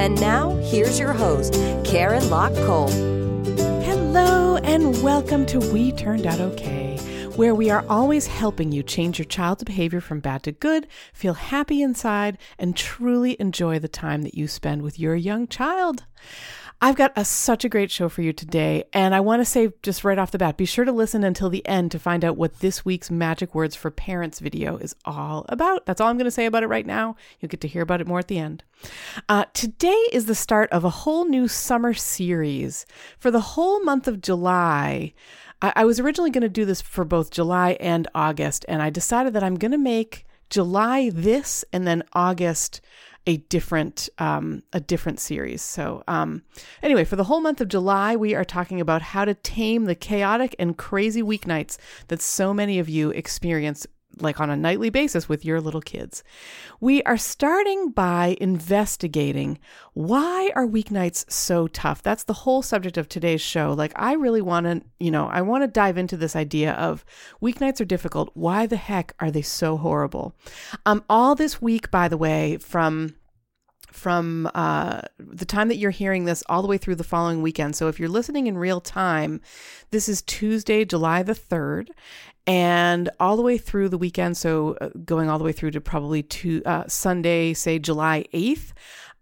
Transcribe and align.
And 0.00 0.18
now, 0.18 0.56
here's 0.62 0.98
your 0.98 1.12
host, 1.12 1.52
Karen 1.84 2.30
Lock 2.30 2.52
Kolp. 2.52 2.90
Hello, 3.84 4.56
and 4.56 5.02
welcome 5.02 5.44
to 5.44 5.58
We 5.58 5.92
Turned 5.92 6.26
Out 6.26 6.40
Okay, 6.40 6.96
where 7.36 7.54
we 7.54 7.68
are 7.68 7.84
always 7.86 8.26
helping 8.26 8.72
you 8.72 8.82
change 8.82 9.18
your 9.18 9.26
child's 9.26 9.62
behavior 9.62 10.00
from 10.00 10.20
bad 10.20 10.42
to 10.44 10.52
good, 10.52 10.86
feel 11.12 11.34
happy 11.34 11.82
inside, 11.82 12.38
and 12.58 12.74
truly 12.74 13.36
enjoy 13.38 13.78
the 13.78 13.88
time 13.88 14.22
that 14.22 14.34
you 14.34 14.48
spend 14.48 14.80
with 14.80 14.98
your 14.98 15.16
young 15.16 15.46
child. 15.46 16.04
I've 16.82 16.96
got 16.96 17.12
a, 17.14 17.26
such 17.26 17.62
a 17.66 17.68
great 17.68 17.90
show 17.90 18.08
for 18.08 18.22
you 18.22 18.32
today, 18.32 18.84
and 18.94 19.14
I 19.14 19.20
want 19.20 19.40
to 19.40 19.44
say 19.44 19.70
just 19.82 20.02
right 20.02 20.18
off 20.18 20.30
the 20.30 20.38
bat 20.38 20.56
be 20.56 20.64
sure 20.64 20.86
to 20.86 20.92
listen 20.92 21.24
until 21.24 21.50
the 21.50 21.66
end 21.66 21.90
to 21.90 21.98
find 21.98 22.24
out 22.24 22.38
what 22.38 22.60
this 22.60 22.86
week's 22.86 23.10
Magic 23.10 23.54
Words 23.54 23.76
for 23.76 23.90
Parents 23.90 24.38
video 24.38 24.78
is 24.78 24.96
all 25.04 25.44
about. 25.50 25.84
That's 25.84 26.00
all 26.00 26.08
I'm 26.08 26.16
going 26.16 26.24
to 26.24 26.30
say 26.30 26.46
about 26.46 26.62
it 26.62 26.68
right 26.68 26.86
now. 26.86 27.16
You'll 27.38 27.50
get 27.50 27.60
to 27.60 27.68
hear 27.68 27.82
about 27.82 28.00
it 28.00 28.06
more 28.06 28.18
at 28.18 28.28
the 28.28 28.38
end. 28.38 28.64
Uh, 29.28 29.44
today 29.52 30.06
is 30.10 30.24
the 30.24 30.34
start 30.34 30.70
of 30.70 30.82
a 30.82 30.90
whole 30.90 31.26
new 31.26 31.48
summer 31.48 31.92
series. 31.92 32.86
For 33.18 33.30
the 33.30 33.40
whole 33.40 33.82
month 33.84 34.08
of 34.08 34.22
July, 34.22 35.12
I, 35.60 35.74
I 35.76 35.84
was 35.84 36.00
originally 36.00 36.30
going 36.30 36.40
to 36.42 36.48
do 36.48 36.64
this 36.64 36.80
for 36.80 37.04
both 37.04 37.30
July 37.30 37.76
and 37.78 38.08
August, 38.14 38.64
and 38.68 38.80
I 38.80 38.88
decided 38.88 39.34
that 39.34 39.44
I'm 39.44 39.56
going 39.56 39.72
to 39.72 39.78
make 39.78 40.24
July 40.48 41.10
this 41.10 41.62
and 41.74 41.86
then 41.86 42.02
August 42.14 42.80
a 43.26 43.36
different 43.36 44.08
um, 44.18 44.62
a 44.72 44.80
different 44.80 45.20
series. 45.20 45.62
So 45.62 46.02
um, 46.08 46.42
anyway, 46.82 47.04
for 47.04 47.16
the 47.16 47.24
whole 47.24 47.40
month 47.40 47.60
of 47.60 47.68
July, 47.68 48.16
we 48.16 48.34
are 48.34 48.44
talking 48.44 48.80
about 48.80 49.02
how 49.02 49.24
to 49.24 49.34
tame 49.34 49.84
the 49.84 49.94
chaotic 49.94 50.54
and 50.58 50.76
crazy 50.76 51.22
weeknights 51.22 51.76
that 52.08 52.22
so 52.22 52.54
many 52.54 52.78
of 52.78 52.88
you 52.88 53.10
experience 53.10 53.86
like 54.20 54.40
on 54.40 54.50
a 54.50 54.56
nightly 54.56 54.90
basis 54.90 55.28
with 55.28 55.44
your 55.44 55.60
little 55.60 55.80
kids. 55.80 56.22
We 56.80 57.02
are 57.02 57.16
starting 57.16 57.90
by 57.90 58.36
investigating 58.40 59.58
why 59.92 60.50
are 60.54 60.66
weeknights 60.66 61.30
so 61.30 61.66
tough? 61.68 62.02
That's 62.02 62.24
the 62.24 62.32
whole 62.32 62.62
subject 62.62 62.96
of 62.96 63.08
today's 63.08 63.40
show. 63.40 63.72
Like 63.72 63.92
I 63.96 64.14
really 64.14 64.42
want 64.42 64.66
to, 64.66 64.82
you 64.98 65.10
know, 65.10 65.26
I 65.26 65.42
want 65.42 65.62
to 65.64 65.68
dive 65.68 65.98
into 65.98 66.16
this 66.16 66.36
idea 66.36 66.72
of 66.72 67.04
weeknights 67.42 67.80
are 67.80 67.86
difficult. 67.86 68.30
Why 68.34 68.66
the 68.66 68.76
heck 68.76 69.14
are 69.20 69.30
they 69.30 69.42
so 69.42 69.76
horrible? 69.76 70.34
Um 70.86 71.04
all 71.08 71.34
this 71.34 71.60
week 71.60 71.90
by 71.90 72.08
the 72.08 72.18
way 72.18 72.58
from 72.58 73.14
from 73.92 74.50
uh, 74.54 75.02
the 75.18 75.44
time 75.44 75.68
that 75.68 75.76
you're 75.76 75.90
hearing 75.90 76.24
this 76.24 76.42
all 76.48 76.62
the 76.62 76.68
way 76.68 76.78
through 76.78 76.94
the 76.94 77.04
following 77.04 77.42
weekend. 77.42 77.76
So 77.76 77.88
if 77.88 77.98
you're 77.98 78.08
listening 78.08 78.46
in 78.46 78.56
real 78.56 78.80
time, 78.80 79.40
this 79.90 80.08
is 80.08 80.22
Tuesday, 80.22 80.84
July 80.84 81.22
the 81.22 81.34
3rd, 81.34 81.88
and 82.46 83.10
all 83.20 83.36
the 83.36 83.42
way 83.42 83.58
through 83.58 83.88
the 83.88 83.98
weekend. 83.98 84.36
So 84.36 84.76
uh, 84.80 84.90
going 85.04 85.28
all 85.28 85.38
the 85.38 85.44
way 85.44 85.52
through 85.52 85.72
to 85.72 85.80
probably 85.80 86.22
to 86.22 86.62
uh, 86.64 86.84
Sunday, 86.88 87.54
say 87.54 87.78
July 87.78 88.24
8th. 88.32 88.72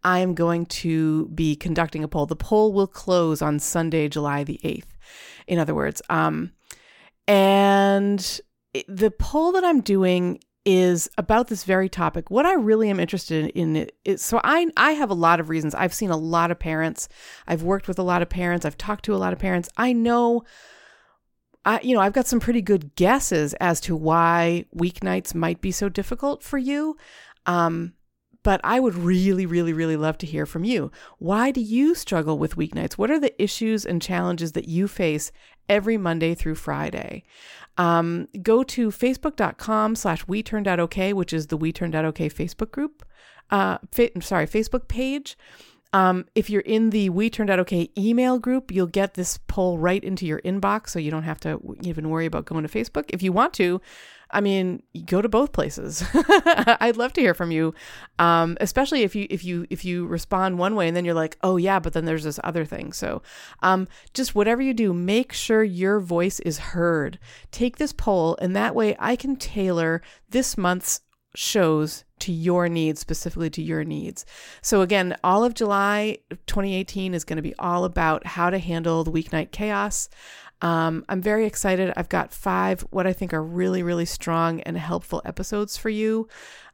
I 0.05 0.20
am 0.20 0.34
going 0.34 0.66
to 0.66 1.27
be 1.28 1.56
conducting 1.56 2.05
a 2.05 2.08
poll. 2.08 2.27
The 2.27 2.36
poll 2.36 2.72
will 2.72 2.86
close 2.86 3.42
on 3.42 3.58
Sunday, 3.58 4.08
July 4.08 4.44
the 4.44 4.61
8th. 4.64 4.86
In 5.46 5.58
other 5.58 5.74
words, 5.74 6.00
um, 6.08 6.52
and 7.27 8.41
the 8.86 9.11
poll 9.11 9.52
that 9.52 9.64
I'm 9.64 9.80
doing 9.80 10.40
is 10.64 11.08
about 11.17 11.48
this 11.48 11.64
very 11.64 11.89
topic. 11.89 12.30
What 12.30 12.45
I 12.45 12.55
really 12.55 12.90
am 12.90 13.01
interested 13.01 13.51
in 13.55 13.89
is 14.05 14.23
so 14.23 14.40
I 14.45 14.67
I 14.77 14.92
have 14.92 15.11
a 15.11 15.14
lot 15.14 15.40
of 15.40 15.48
reasons. 15.48 15.74
I've 15.74 15.95
seen 15.95 16.11
a 16.11 16.17
lot 16.17 16.51
of 16.51 16.58
parents. 16.58 17.08
I've 17.46 17.62
worked 17.62 17.89
with 17.89 17.98
a 17.98 18.02
lot 18.02 18.20
of 18.20 18.28
parents. 18.28 18.67
I've 18.67 18.77
talked 18.77 19.05
to 19.07 19.14
a 19.14 19.17
lot 19.17 19.33
of 19.33 19.39
parents. 19.39 19.70
I 19.77 19.92
know 19.92 20.45
I 21.68 21.80
you 21.83 21.95
know, 21.95 22.01
I've 22.01 22.14
got 22.14 22.27
some 22.27 22.40
pretty 22.40 22.62
good 22.62 22.95
guesses 22.96 23.52
as 23.55 23.80
to 23.83 23.95
why 23.95 24.64
weeknights 24.74 25.34
might 25.34 25.61
be 25.61 25.70
so 25.70 25.89
difficult 25.89 26.42
for 26.42 26.58
you. 26.58 26.96
Um 27.46 27.92
but 28.45 28.61
I 28.64 28.80
would 28.80 28.95
really, 28.95 29.45
really, 29.45 29.73
really 29.73 29.96
love 29.96 30.17
to 30.18 30.27
hear 30.27 30.46
from 30.46 30.64
you. 30.64 30.90
Why 31.18 31.51
do 31.51 31.61
you 31.61 31.95
struggle 31.95 32.39
with 32.39 32.57
weeknights? 32.57 32.95
What 32.95 33.11
are 33.11 33.20
the 33.20 33.42
issues 33.42 33.84
and 33.84 34.01
challenges 34.01 34.52
that 34.52 34.68
you 34.68 34.89
face 34.89 35.33
every 35.68 35.98
Monday 35.98 36.34
through 36.34 36.55
Friday? 36.55 37.24
Um, 37.77 38.27
go 38.40 38.62
to 38.62 38.90
facebook.com 38.90 39.96
slash 39.96 40.27
we 40.27 40.42
turned 40.42 40.68
out 40.68 40.80
okay, 40.80 41.12
which 41.12 41.33
is 41.33 41.48
the 41.48 41.57
we 41.58 41.73
turned 41.73 41.95
out 41.95 42.07
okay 42.07 42.30
Facebook 42.30 42.70
group. 42.70 43.05
Uh, 43.51 43.78
fa- 43.92 44.23
sorry, 44.23 44.46
Facebook 44.46 44.89
page. 44.89 45.36
Um, 45.93 46.27
if 46.35 46.51
you're 46.51 46.61
in 46.61 46.91
the 46.91 47.09
We 47.11 47.31
Turned 47.31 47.51
Out 47.51 47.61
Okay 47.61 47.91
email 47.97 48.39
group, 48.39 48.71
you'll 48.71 48.87
get 48.87 49.15
this 49.15 49.39
poll 49.47 49.79
right 49.79 50.03
into 50.03 50.27
your 50.27 50.41
inbox, 50.41 50.91
so 50.91 50.99
you 50.99 51.11
don't 51.11 51.23
have 51.23 51.41
to 51.41 51.61
even 51.83 52.11
worry 52.11 52.27
about 52.27 52.45
going 52.45 52.67
to 52.67 52.69
Facebook. 52.69 53.05
If 53.09 53.23
you 53.23 53.33
want 53.33 53.55
to, 53.55 53.81
I 54.31 54.43
mean, 54.43 54.83
go 55.07 55.23
to 55.23 55.29
both 55.29 55.53
places. 55.53 56.05
I'd 56.45 56.99
love 56.99 57.15
to 57.15 57.23
hear 57.23 57.33
from 57.33 57.51
you, 57.51 57.75
um, 58.19 58.59
especially 58.61 59.03
if 59.03 59.15
you 59.15 59.27
if 59.31 59.45
you 59.45 59.67
if 59.71 59.85
you 59.85 60.07
respond 60.07 60.59
one 60.59 60.75
way 60.75 60.89
and 60.89 60.97
then 60.97 61.05
you're 61.07 61.15
like, 61.15 61.39
oh 61.43 61.57
yeah, 61.57 61.79
but 61.79 61.95
then 61.95 62.05
there's 62.05 62.25
this 62.25 62.41
other 62.45 62.67
thing. 62.67 62.93
So, 62.93 63.23
um, 63.63 63.89
just 64.13 64.35
whatever 64.35 64.61
you 64.61 64.75
do, 64.75 64.93
make 64.93 65.33
sure 65.33 65.63
your 65.63 66.01
voice 66.01 66.41
is 66.41 66.59
heard. 66.59 67.19
Take 67.51 67.79
this 67.79 67.95
poll, 67.95 68.37
and 68.43 68.55
that 68.55 68.75
way 68.75 68.95
I 68.99 69.17
can 69.17 69.37
tailor 69.37 70.03
this 70.29 70.59
month's 70.59 71.01
shows 71.35 72.05
to 72.20 72.33
your 72.33 72.68
needs, 72.68 73.01
specifically 73.01 73.51
to 73.51 73.62
your 73.62 73.84
needs. 73.84 74.24
So, 74.62 74.83
again, 74.83 75.17
all 75.24 75.45
of 75.45 75.55
July 75.55 76.18
2018 76.46 77.14
is 77.14 77.24
going 77.24 77.36
to 77.36 77.42
be 77.42 77.55
all 77.58 77.84
about 77.84 78.27
how 78.27 78.51
to 78.51 78.58
handle 78.58 79.05
the 79.05 79.12
weeknight 79.12 79.51
chaos. 79.51 80.08
Um, 80.61 81.05
I'm 81.08 81.23
very 81.23 81.46
excited. 81.46 81.92
I've 81.96 82.08
got 82.08 82.33
five 82.33 82.80
what 82.90 83.07
I 83.07 83.12
think 83.12 83.33
are 83.33 83.42
really, 83.42 83.83
really 83.83 84.07
strong 84.07 84.61
and 84.62 84.77
helpful 84.77 85.23
episodes 85.24 85.77
for 85.77 85.89
you. 85.89 86.28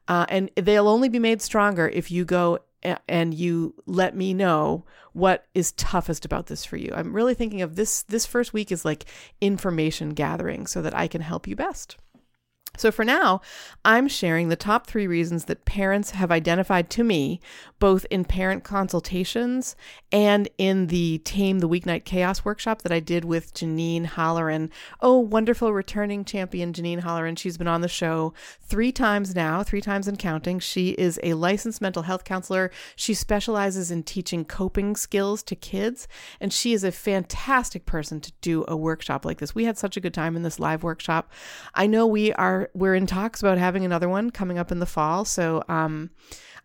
Uh, 0.07 0.25
and 0.29 0.51
they'll 0.55 0.87
only 0.87 1.09
be 1.09 1.19
made 1.19 1.41
stronger 1.41 1.87
if 1.89 2.11
you 2.11 2.25
go 2.25 2.59
and 3.07 3.33
you 3.33 3.73
let 3.87 4.15
me 4.15 4.33
know 4.33 4.85
what 5.13 5.47
is 5.55 5.71
toughest 5.73 6.25
about 6.25 6.47
this 6.47 6.65
for 6.65 6.77
you. 6.77 6.91
I'm 6.93 7.13
really 7.13 7.33
thinking 7.33 7.61
of 7.61 7.75
this 7.75 8.03
this 8.03 8.25
first 8.25 8.53
week 8.53 8.71
is 8.71 8.85
like 8.85 9.05
information 9.41 10.09
gathering 10.09 10.67
so 10.67 10.81
that 10.81 10.95
I 10.95 11.07
can 11.07 11.21
help 11.21 11.47
you 11.47 11.55
best. 11.55 11.97
So 12.77 12.91
for 12.91 13.05
now, 13.05 13.41
I'm 13.83 14.07
sharing 14.07 14.49
the 14.49 14.55
top 14.55 14.87
three 14.87 15.07
reasons 15.07 15.45
that 15.45 15.65
parents 15.65 16.11
have 16.11 16.31
identified 16.31 16.89
to 16.91 17.03
me, 17.03 17.39
both 17.79 18.05
in 18.09 18.25
parent 18.25 18.63
consultations 18.63 19.75
and 20.11 20.49
in 20.57 20.87
the 20.87 21.19
Tame 21.19 21.59
the 21.59 21.69
Weeknight 21.69 22.05
Chaos 22.05 22.45
workshop 22.45 22.81
that 22.81 22.91
I 22.91 22.99
did 22.99 23.25
with 23.25 23.53
Janine 23.53 24.05
Holleran. 24.05 24.69
Oh, 25.01 25.19
wonderful 25.19 25.73
returning 25.73 26.25
champion 26.25 26.73
Janine 26.73 27.01
Holleran. 27.01 27.37
She's 27.37 27.57
been 27.57 27.67
on 27.67 27.81
the 27.81 27.87
show 27.87 28.33
three 28.61 28.91
times 28.91 29.35
now, 29.35 29.63
three 29.63 29.81
times 29.81 30.07
and 30.07 30.17
counting. 30.17 30.59
She 30.59 30.89
is 30.91 31.19
a 31.23 31.33
licensed 31.33 31.81
mental 31.81 32.03
health 32.03 32.23
counselor. 32.23 32.71
She 32.95 33.13
specializes 33.13 33.91
in 33.91 34.03
teaching 34.03 34.45
coping 34.45 34.95
skills 34.95 35.43
to 35.43 35.55
kids, 35.55 36.07
and 36.39 36.51
she 36.51 36.73
is 36.73 36.83
a 36.83 36.91
fantastic 36.91 37.85
person 37.85 38.21
to 38.21 38.31
do 38.41 38.65
a 38.67 38.75
workshop 38.75 39.25
like 39.25 39.39
this. 39.39 39.55
We 39.55 39.65
had 39.65 39.77
such 39.77 39.97
a 39.97 40.01
good 40.01 40.13
time 40.13 40.35
in 40.35 40.43
this 40.43 40.59
live 40.59 40.83
workshop. 40.83 41.31
I 41.73 41.87
know 41.87 42.07
we 42.07 42.33
are 42.33 42.64
we're 42.73 42.95
in 42.95 43.05
talks 43.05 43.41
about 43.41 43.57
having 43.57 43.85
another 43.85 44.09
one 44.09 44.29
coming 44.29 44.57
up 44.57 44.71
in 44.71 44.79
the 44.79 44.85
fall, 44.85 45.25
so 45.25 45.63
um, 45.67 46.09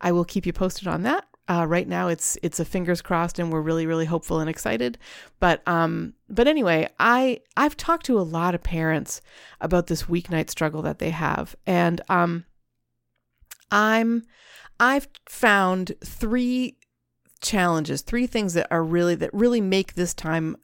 I 0.00 0.12
will 0.12 0.25
keep 0.25 0.47
you 0.47 0.53
posted 0.53 0.88
on 0.88 1.03
that. 1.03 1.27
Uh, 1.49 1.66
right 1.66 1.88
now, 1.88 2.06
it's 2.06 2.38
it's 2.43 2.61
a 2.61 2.65
fingers 2.65 3.03
crossed, 3.03 3.38
and 3.38 3.52
we're 3.52 3.61
really 3.61 3.87
really 3.87 4.05
hopeful 4.05 4.38
and 4.38 4.49
excited. 4.49 4.99
But 5.41 5.67
um, 5.67 6.14
but 6.29 6.47
anyway, 6.47 6.88
I 7.00 7.41
I've 7.56 7.76
talked 7.76 8.06
to 8.06 8.19
a 8.19 8.23
lot 8.23 8.55
of 8.55 8.62
parents 8.62 9.20
about 9.61 9.88
this 9.88 10.05
weeknight 10.05 10.49
struggle 10.49 10.82
that 10.82 11.00
they 11.00 11.11
have, 11.11 11.56
and 11.67 12.00
um, 12.08 12.44
I'm 13.70 14.23
I've 14.79 15.08
found 15.29 15.93
three 16.05 16.79
challenges, 17.41 18.03
three 18.03 18.26
things 18.26 18.55
that 18.55 18.69
are 18.70 18.85
really 18.85 19.17
that 19.17 19.35
really 19.35 19.61
make 19.61 19.94
this 19.94 20.14
time 20.14 20.56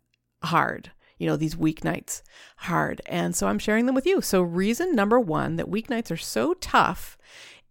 hard 0.45 0.93
you 1.19 1.27
know, 1.27 1.37
these 1.37 1.55
weeknights 1.55 2.23
hard. 2.57 3.01
And 3.07 3.35
so 3.35 3.49
I'm 3.49 3.59
sharing 3.59 3.87
them 3.87 3.95
with 3.95 4.07
you. 4.07 4.21
So, 4.21 4.43
reason 4.43 4.95
number 4.95 5.19
one 5.19 5.57
that 5.57 5.71
weeknights 5.71 6.11
are 6.11 6.17
so 6.17 6.55
tough 6.55 7.17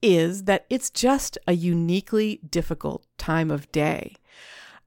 is 0.02 0.44
that 0.44 0.66
it's 0.70 0.90
just 0.90 1.38
a 1.48 1.54
uniquely 1.54 2.40
difficult 2.50 3.06
time 3.18 3.50
of 3.50 3.72
day. 3.72 4.16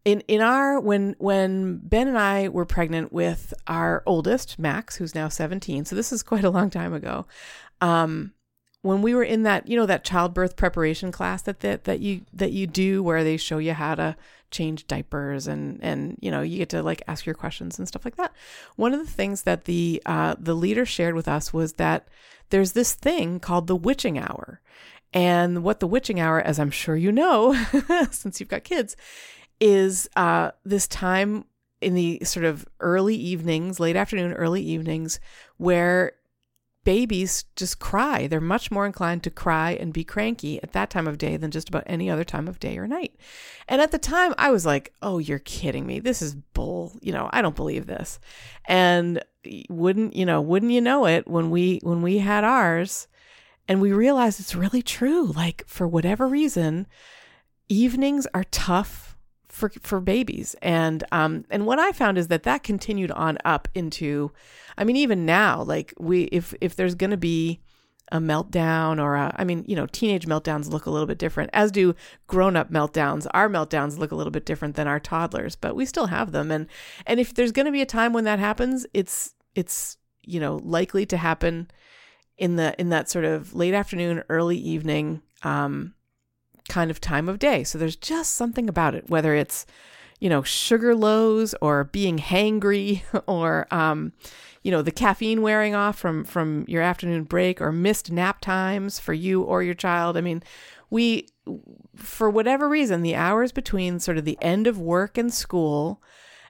In, 0.05 0.21
in 0.23 0.41
our 0.41 0.81
when 0.81 1.17
when 1.19 1.79
Ben 1.83 2.09
and 2.09 2.19
I 2.19 2.49
were 2.49 2.65
pregnant 2.65 3.13
with 3.13 3.53
our 3.67 4.03
oldest 4.07 4.59
Max, 4.59 4.97
who's 4.97 5.15
now 5.15 5.29
17, 5.29 5.85
so 5.85 5.97
this 5.97 6.13
is 6.13 6.23
quite 6.25 6.45
a 6.45 6.51
long 6.51 6.71
time 6.71 6.95
ago. 6.95 7.27
Um, 7.81 8.33
when 8.83 9.03
we 9.03 9.15
were 9.15 9.25
in 9.25 9.43
that, 9.43 9.69
you 9.69 9.77
know, 9.77 9.87
that 9.87 10.05
childbirth 10.05 10.57
preparation 10.57 11.11
class 11.11 11.43
that 11.43 11.61
that, 11.61 11.85
that 11.85 12.01
you 12.01 12.23
that 12.33 12.53
you 12.53 12.67
do 12.67 13.03
where 13.03 13.25
they 13.25 13.37
show 13.37 13.59
you 13.59 13.73
how 13.75 13.95
to 13.97 14.17
change 14.51 14.87
diapers 14.87 15.47
and 15.47 15.79
and 15.83 16.17
you 16.21 16.31
know 16.31 16.41
you 16.41 16.59
get 16.59 16.71
to 16.71 16.83
like 16.83 17.03
ask 17.07 17.27
your 17.27 17.35
questions 17.35 17.79
and 17.79 17.87
stuff 17.87 18.05
like 18.05 18.17
that. 18.17 18.33
One 18.77 18.95
of 18.95 19.01
the 19.01 19.13
things 19.13 19.43
that 19.43 19.65
the 19.65 20.03
uh, 20.07 20.37
the 20.39 20.55
leader 20.55 20.87
shared 20.87 21.15
with 21.15 21.29
us 21.29 21.53
was 21.53 21.75
that 21.75 22.09
there's 22.51 22.73
this 22.73 22.95
thing 22.95 23.41
called 23.41 23.67
the 23.67 23.77
witching 23.77 24.19
hour, 24.19 24.61
and 25.13 25.63
what 25.63 25.81
the 25.81 25.87
witching 25.87 26.21
hour, 26.21 26.41
as 26.41 26.59
I'm 26.59 26.71
sure 26.71 26.97
you 26.97 27.13
know, 27.13 27.55
since 28.11 28.41
you've 28.41 28.49
got 28.49 28.65
kids, 28.65 28.97
is 29.61 30.09
uh, 30.17 30.53
this 30.65 30.87
time 30.87 31.45
in 31.81 31.95
the 31.95 32.21
sort 32.25 32.45
of 32.45 32.67
early 32.81 33.15
evenings, 33.15 33.79
late 33.79 33.97
afternoon, 33.97 34.33
early 34.33 34.63
evenings, 34.63 35.21
where 35.59 36.13
babies 36.89 37.45
just 37.55 37.79
cry. 37.79 38.27
They're 38.27 38.41
much 38.41 38.71
more 38.71 38.87
inclined 38.87 39.23
to 39.25 39.31
cry 39.31 39.73
and 39.73 39.93
be 39.93 40.05
cranky 40.05 40.59
at 40.63 40.73
that 40.73 40.89
time 40.89 41.07
of 41.07 41.19
day 41.19 41.37
than 41.37 41.51
just 41.51 41.69
about 41.69 41.83
any 41.85 42.09
other 42.09 42.25
time 42.25 42.49
of 42.49 42.59
day 42.59 42.79
or 42.79 42.87
night. 42.87 43.15
And 43.69 43.83
at 43.83 43.91
the 43.91 43.99
time, 43.99 44.33
I 44.39 44.51
was 44.51 44.65
like, 44.65 44.95
oh, 45.03 45.19
you're 45.19 45.39
kidding 45.39 45.87
me. 45.87 46.01
This 46.01 46.23
is 46.23 46.35
bull. 46.35 46.99
You 47.03 47.13
know, 47.13 47.29
I 47.31 47.43
don't 47.43 47.55
believe 47.55 47.85
this. 47.85 48.19
And 48.65 49.23
wouldn't, 49.69 50.17
you 50.17 50.25
know, 50.25 50.41
wouldn't 50.41 50.73
you 50.73 50.81
know 50.81 51.05
it 51.05 51.29
when 51.29 51.51
we, 51.51 51.81
when 51.83 52.01
we 52.01 52.21
had 52.21 52.43
ours 52.43 53.07
and 53.69 53.83
we 53.83 53.93
realized 53.93 54.41
it's 54.41 54.55
really 54.55 54.81
true. 54.81 55.27
Like, 55.27 55.65
for 55.67 55.87
whatever 55.87 56.27
reason, 56.27 56.87
evenings 57.69 58.27
are 58.33 58.45
tough 58.45 59.08
for 59.49 59.71
for 59.81 60.01
babies 60.01 60.55
and 60.61 61.05
um 61.11 61.45
and 61.51 61.65
what 61.67 61.79
i 61.79 61.91
found 61.93 62.19
is 62.19 62.29
that 62.29 62.43
that 62.43 62.63
continued 62.63 63.11
on 63.13 63.39
up 63.45 63.67
into 63.75 64.31
i 64.77 64.85
mean 64.85 64.97
even 64.97 65.25
now 65.25 65.63
like 65.63 65.95
we 65.99 66.25
if 66.25 66.55
if 66.61 66.77
there's 66.77 66.95
going 66.95 67.11
to 67.11 67.17
be 67.17 67.61
a 68.13 68.19
meltdown 68.19 69.03
or 69.03 69.17
a, 69.17 69.35
I 69.37 69.45
mean, 69.45 69.65
you 69.67 69.77
know, 69.77 69.87
teenage 69.87 70.27
meltdowns 70.27 70.71
look 70.71 70.87
a 70.87 70.91
little 70.91 71.07
bit 71.07 71.19
different, 71.19 71.51
as 71.53 71.71
do 71.71 71.95
grown 72.27 72.57
up 72.57 72.71
meltdowns. 72.71 73.27
Our 73.33 73.49
meltdowns 73.49 73.99
look 73.99 74.13
a 74.13 74.15
little 74.15 74.31
bit 74.31 74.47
different 74.47 74.77
than 74.77 74.87
our 74.87 75.01
toddlers, 75.01 75.57
but 75.57 75.77
we 75.77 75.85
still 75.85 76.07
have 76.07 76.33
them. 76.33 76.51
And, 76.51 76.67
and 77.07 77.21
if 77.21 77.35
there's 77.35 77.53
going 77.53 77.67
to 77.67 77.73
be 77.73 77.83
a 77.83 77.87
time 77.87 78.13
when 78.13 78.25
that 78.25 78.39
happens, 78.39 78.87
it's, 78.95 79.35
it's, 79.55 79.97
you 80.23 80.41
know, 80.41 80.61
likely 80.65 81.07
to 81.07 81.17
happen 81.17 81.71
in 82.37 82.57
the, 82.57 82.75
in 82.79 82.89
that 82.91 83.09
sort 83.09 83.25
of 83.25 83.55
late 83.55 83.75
afternoon, 83.75 84.23
early 84.29 84.57
evening, 84.57 85.23
um, 85.43 85.95
kind 86.69 86.91
of 86.91 87.01
time 87.01 87.29
of 87.29 87.39
day. 87.39 87.65
So 87.65 87.79
there's 87.79 87.97
just 87.97 88.35
something 88.35 88.69
about 88.69 88.95
it, 88.95 89.09
whether 89.09 89.35
it's, 89.35 89.67
you 90.21 90.29
know, 90.29 90.43
sugar 90.43 90.95
lows 90.95 91.55
or 91.61 91.85
being 91.85 92.19
hangry 92.19 93.03
or, 93.27 93.67
um, 93.71 94.13
you 94.63 94.71
know, 94.71 94.83
the 94.83 94.91
caffeine 94.91 95.43
wearing 95.43 95.75
off 95.75 95.99
from, 95.99 96.25
from 96.25 96.65
your 96.69 96.83
afternoon 96.83 97.25
break 97.25 97.61
or 97.61 97.73
missed 97.73 98.11
nap 98.11 98.41
times 98.41 98.99
for 98.99 99.13
you 99.13 99.43
or 99.43 99.63
your 99.63 99.75
child. 99.75 100.17
I 100.17 100.21
mean, 100.21 100.43
we, 100.91 101.29
for 101.95 102.29
whatever 102.29 102.69
reason, 102.69 103.03
the 103.03 103.15
hours 103.15 103.53
between 103.53 104.01
sort 104.01 104.19
of 104.19 104.25
the 104.25 104.39
end 104.41 104.67
of 104.67 104.79
work 104.79 105.17
and 105.17 105.33
school 105.33 106.03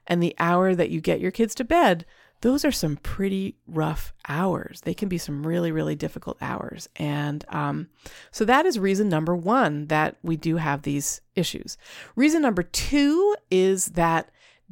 and 0.07 0.23
the 0.23 0.35
hour 0.39 0.73
that 0.73 0.89
you 0.89 1.01
get 1.01 1.19
your 1.19 1.31
kids 1.31 1.53
to 1.55 1.63
bed 1.63 2.05
those 2.41 2.63
are 2.63 2.71
some 2.71 2.97
pretty 2.97 3.57
rough 3.67 4.13
hours. 4.27 4.81
They 4.81 4.93
can 4.93 5.09
be 5.09 5.17
some 5.17 5.45
really, 5.45 5.71
really 5.71 5.95
difficult 5.95 6.37
hours. 6.41 6.87
And 6.95 7.43
um, 7.49 7.89
so 8.31 8.45
that 8.45 8.65
is 8.65 8.79
reason 8.79 9.09
number 9.09 9.35
one 9.35 9.87
that 9.87 10.17
we 10.23 10.37
do 10.37 10.57
have 10.57 10.83
these 10.83 11.21
issues. 11.35 11.77
Reason 12.15 12.41
number 12.41 12.63
two 12.63 13.35
is 13.51 13.87
that 13.87 14.31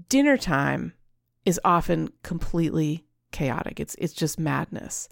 dinner 0.10 0.38
time 0.38 0.94
is 1.46 1.60
often 1.64 2.12
completely 2.24 3.06
chaotic. 3.32 3.80
It's 3.80 3.96
it's 3.96 4.14
just 4.14 4.40
madness. 4.40 5.10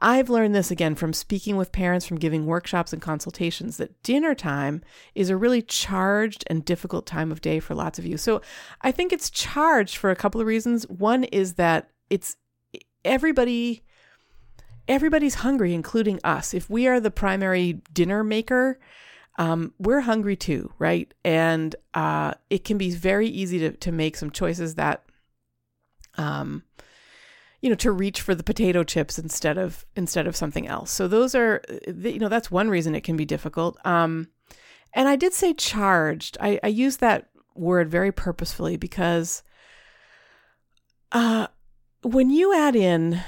I've 0.00 0.28
learned 0.28 0.54
this 0.54 0.70
again 0.70 0.94
from 0.94 1.12
speaking 1.12 1.56
with 1.56 1.72
parents 1.72 2.06
from 2.06 2.18
giving 2.18 2.46
workshops 2.46 2.92
and 2.92 3.00
consultations 3.00 3.78
that 3.78 4.02
dinner 4.02 4.34
time 4.34 4.82
is 5.14 5.30
a 5.30 5.36
really 5.36 5.62
charged 5.62 6.44
and 6.48 6.64
difficult 6.64 7.06
time 7.06 7.32
of 7.32 7.40
day 7.40 7.60
for 7.60 7.74
lots 7.74 7.98
of 7.98 8.04
you. 8.04 8.16
So 8.16 8.42
I 8.82 8.92
think 8.92 9.12
it's 9.12 9.30
charged 9.30 9.96
for 9.96 10.10
a 10.10 10.16
couple 10.16 10.40
of 10.40 10.46
reasons. 10.46 10.86
One 10.88 11.24
is 11.24 11.54
that 11.54 11.90
it's 12.10 12.36
everybody 13.04 13.82
everybody's 14.86 15.36
hungry 15.36 15.74
including 15.74 16.20
us. 16.24 16.54
If 16.54 16.68
we 16.68 16.86
are 16.86 17.00
the 17.00 17.10
primary 17.10 17.80
dinner 17.92 18.22
maker 18.24 18.78
um, 19.36 19.74
we're 19.78 20.00
hungry 20.00 20.36
too 20.36 20.72
right? 20.78 21.12
And 21.24 21.74
uh, 21.94 22.34
it 22.50 22.64
can 22.64 22.78
be 22.78 22.90
very 22.90 23.28
easy 23.28 23.58
to, 23.60 23.72
to 23.72 23.92
make 23.92 24.16
some 24.16 24.30
choices 24.30 24.76
that 24.76 25.04
um, 26.16 26.62
you 27.60 27.70
know 27.70 27.76
to 27.76 27.90
reach 27.90 28.20
for 28.20 28.34
the 28.34 28.42
potato 28.42 28.84
chips 28.84 29.18
instead 29.18 29.56
of 29.56 29.86
instead 29.96 30.26
of 30.26 30.36
something 30.36 30.68
else. 30.68 30.90
So 30.90 31.08
those 31.08 31.34
are 31.34 31.62
you 31.88 32.18
know 32.18 32.28
that's 32.28 32.50
one 32.50 32.68
reason 32.68 32.94
it 32.94 33.04
can 33.04 33.16
be 33.16 33.24
difficult. 33.24 33.78
Um, 33.86 34.28
and 34.92 35.08
i 35.08 35.16
did 35.16 35.32
say 35.32 35.54
charged. 35.54 36.36
I, 36.40 36.60
I 36.62 36.68
use 36.68 36.98
that 36.98 37.30
word 37.54 37.90
very 37.90 38.12
purposefully 38.12 38.76
because 38.76 39.42
uh, 41.12 41.46
when 42.04 42.30
you 42.30 42.54
add 42.54 42.76
in 42.76 43.22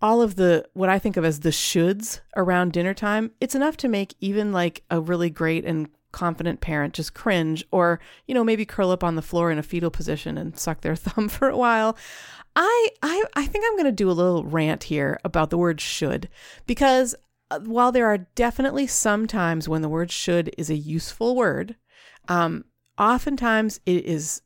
all 0.00 0.20
of 0.20 0.34
the 0.36 0.66
what 0.72 0.88
I 0.88 0.98
think 0.98 1.16
of 1.16 1.24
as 1.24 1.40
the 1.40 1.50
shoulds 1.50 2.20
around 2.36 2.72
dinner 2.72 2.94
time, 2.94 3.30
it's 3.40 3.54
enough 3.54 3.76
to 3.78 3.88
make 3.88 4.14
even 4.20 4.52
like 4.52 4.82
a 4.90 5.00
really 5.00 5.30
great 5.30 5.64
and 5.64 5.88
confident 6.10 6.60
parent 6.60 6.92
just 6.92 7.14
cringe 7.14 7.64
or, 7.70 8.00
you 8.26 8.34
know, 8.34 8.44
maybe 8.44 8.64
curl 8.64 8.90
up 8.90 9.04
on 9.04 9.14
the 9.14 9.22
floor 9.22 9.50
in 9.50 9.58
a 9.58 9.62
fetal 9.62 9.90
position 9.90 10.36
and 10.36 10.58
suck 10.58 10.80
their 10.80 10.96
thumb 10.96 11.28
for 11.28 11.48
a 11.48 11.56
while. 11.56 11.96
I 12.56 12.88
I 13.02 13.24
I 13.34 13.46
think 13.46 13.64
I'm 13.66 13.76
going 13.76 13.84
to 13.84 13.92
do 13.92 14.10
a 14.10 14.12
little 14.12 14.44
rant 14.44 14.84
here 14.84 15.18
about 15.24 15.50
the 15.50 15.58
word 15.58 15.80
should 15.80 16.28
because 16.66 17.14
uh, 17.50 17.60
while 17.60 17.92
there 17.92 18.06
are 18.06 18.18
definitely 18.18 18.86
some 18.86 19.26
times 19.26 19.68
when 19.68 19.82
the 19.82 19.88
word 19.88 20.10
should 20.10 20.54
is 20.58 20.68
a 20.68 20.76
useful 20.76 21.34
word, 21.36 21.76
um, 22.28 22.64
oftentimes 22.98 23.80
it 23.86 24.04
is 24.04 24.42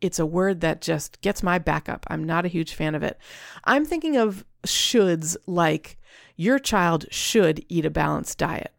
it's 0.00 0.18
a 0.18 0.26
word 0.26 0.60
that 0.60 0.80
just 0.80 1.20
gets 1.20 1.42
my 1.42 1.58
back 1.58 1.88
up. 1.88 2.06
I'm 2.08 2.24
not 2.24 2.44
a 2.44 2.48
huge 2.48 2.74
fan 2.74 2.94
of 2.94 3.02
it. 3.02 3.18
I'm 3.64 3.84
thinking 3.84 4.16
of 4.16 4.44
shoulds 4.66 5.36
like 5.46 5.98
your 6.36 6.58
child 6.58 7.06
should 7.10 7.64
eat 7.68 7.86
a 7.86 7.90
balanced 7.90 8.38
diet. 8.38 8.72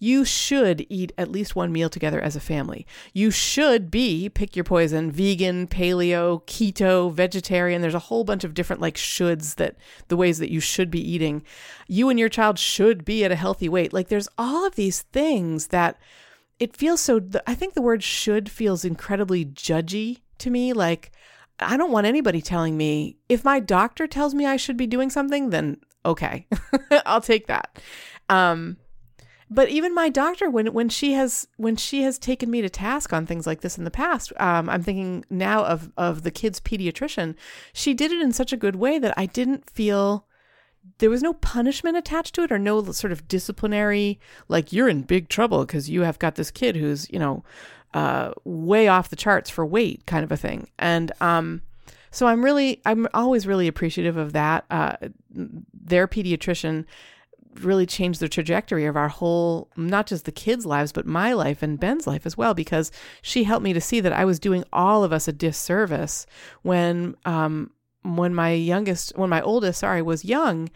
You 0.00 0.24
should 0.24 0.86
eat 0.88 1.12
at 1.18 1.32
least 1.32 1.56
one 1.56 1.72
meal 1.72 1.88
together 1.88 2.20
as 2.20 2.36
a 2.36 2.40
family. 2.40 2.86
You 3.12 3.32
should 3.32 3.90
be, 3.90 4.28
pick 4.28 4.54
your 4.54 4.64
poison, 4.64 5.10
vegan, 5.10 5.66
paleo, 5.66 6.44
keto, 6.44 7.12
vegetarian. 7.12 7.82
There's 7.82 7.94
a 7.94 8.00
whole 8.00 8.22
bunch 8.22 8.44
of 8.44 8.54
different 8.54 8.80
like 8.80 8.94
shoulds 8.94 9.56
that 9.56 9.76
the 10.06 10.16
ways 10.16 10.38
that 10.38 10.52
you 10.52 10.60
should 10.60 10.90
be 10.90 11.00
eating. 11.00 11.42
You 11.88 12.10
and 12.10 12.18
your 12.18 12.28
child 12.28 12.60
should 12.60 13.04
be 13.04 13.24
at 13.24 13.32
a 13.32 13.36
healthy 13.36 13.68
weight. 13.68 13.92
Like 13.92 14.08
there's 14.08 14.28
all 14.38 14.64
of 14.64 14.76
these 14.76 15.02
things 15.02 15.68
that 15.68 15.98
it 16.60 16.76
feels 16.76 17.00
so, 17.00 17.20
I 17.46 17.54
think 17.54 17.74
the 17.74 17.82
word 17.82 18.02
should 18.04 18.48
feels 18.48 18.84
incredibly 18.84 19.44
judgy 19.44 20.20
to 20.38 20.50
me. 20.50 20.72
Like, 20.72 21.12
I 21.58 21.76
don't 21.76 21.92
want 21.92 22.06
anybody 22.06 22.40
telling 22.40 22.76
me 22.76 23.16
if 23.28 23.44
my 23.44 23.60
doctor 23.60 24.06
tells 24.06 24.34
me 24.34 24.46
I 24.46 24.56
should 24.56 24.76
be 24.76 24.86
doing 24.86 25.10
something, 25.10 25.50
then 25.50 25.78
okay, 26.04 26.46
I'll 27.06 27.20
take 27.20 27.46
that. 27.46 27.78
Um, 28.28 28.76
but 29.50 29.70
even 29.70 29.94
my 29.94 30.08
doctor, 30.08 30.50
when 30.50 30.72
when 30.74 30.88
she 30.88 31.12
has 31.14 31.48
when 31.56 31.76
she 31.76 32.02
has 32.02 32.18
taken 32.18 32.50
me 32.50 32.60
to 32.60 32.68
task 32.68 33.12
on 33.12 33.24
things 33.24 33.46
like 33.46 33.62
this 33.62 33.78
in 33.78 33.84
the 33.84 33.90
past, 33.90 34.32
um, 34.38 34.68
I'm 34.68 34.82
thinking 34.82 35.24
now 35.30 35.64
of 35.64 35.90
of 35.96 36.22
the 36.22 36.30
kid's 36.30 36.60
pediatrician. 36.60 37.34
She 37.72 37.94
did 37.94 38.12
it 38.12 38.20
in 38.20 38.32
such 38.32 38.52
a 38.52 38.58
good 38.58 38.76
way 38.76 38.98
that 38.98 39.14
I 39.16 39.26
didn't 39.26 39.68
feel 39.70 40.26
there 40.98 41.10
was 41.10 41.22
no 41.22 41.34
punishment 41.34 41.96
attached 41.96 42.34
to 42.34 42.42
it 42.42 42.52
or 42.52 42.58
no 42.58 42.82
sort 42.92 43.12
of 43.12 43.28
disciplinary 43.28 44.18
like 44.48 44.72
you're 44.72 44.88
in 44.88 45.02
big 45.02 45.28
trouble 45.28 45.64
because 45.64 45.90
you 45.90 46.02
have 46.02 46.18
got 46.18 46.34
this 46.36 46.50
kid 46.50 46.76
who's 46.76 47.10
you 47.10 47.18
know 47.18 47.44
uh, 47.94 48.32
way 48.44 48.88
off 48.88 49.10
the 49.10 49.16
charts 49.16 49.50
for 49.50 49.64
weight 49.64 50.06
kind 50.06 50.24
of 50.24 50.32
a 50.32 50.36
thing. 50.36 50.68
And 50.78 51.12
um, 51.20 51.62
so 52.10 52.26
I'm 52.26 52.44
really, 52.44 52.80
I'm 52.84 53.08
always 53.14 53.46
really 53.46 53.68
appreciative 53.68 54.16
of 54.16 54.32
that. 54.32 54.64
Uh, 54.70 54.96
their 55.30 56.06
pediatrician 56.08 56.84
really 57.60 57.86
changed 57.86 58.20
the 58.20 58.28
trajectory 58.28 58.86
of 58.86 58.96
our 58.96 59.08
whole, 59.08 59.68
not 59.76 60.06
just 60.06 60.24
the 60.24 60.32
kids' 60.32 60.66
lives, 60.66 60.92
but 60.92 61.06
my 61.06 61.32
life 61.32 61.62
and 61.62 61.80
Ben's 61.80 62.06
life 62.06 62.24
as 62.24 62.36
well, 62.36 62.54
because 62.54 62.92
she 63.20 63.44
helped 63.44 63.64
me 63.64 63.72
to 63.72 63.80
see 63.80 64.00
that 64.00 64.12
I 64.12 64.24
was 64.24 64.38
doing 64.38 64.64
all 64.72 65.02
of 65.02 65.12
us 65.12 65.28
a 65.28 65.32
disservice 65.32 66.26
when, 66.62 67.16
um, 67.24 67.70
when 68.02 68.34
my 68.34 68.52
youngest, 68.52 69.16
when 69.16 69.30
my 69.30 69.40
oldest, 69.40 69.80
sorry, 69.80 70.02
was 70.02 70.24
young 70.24 70.70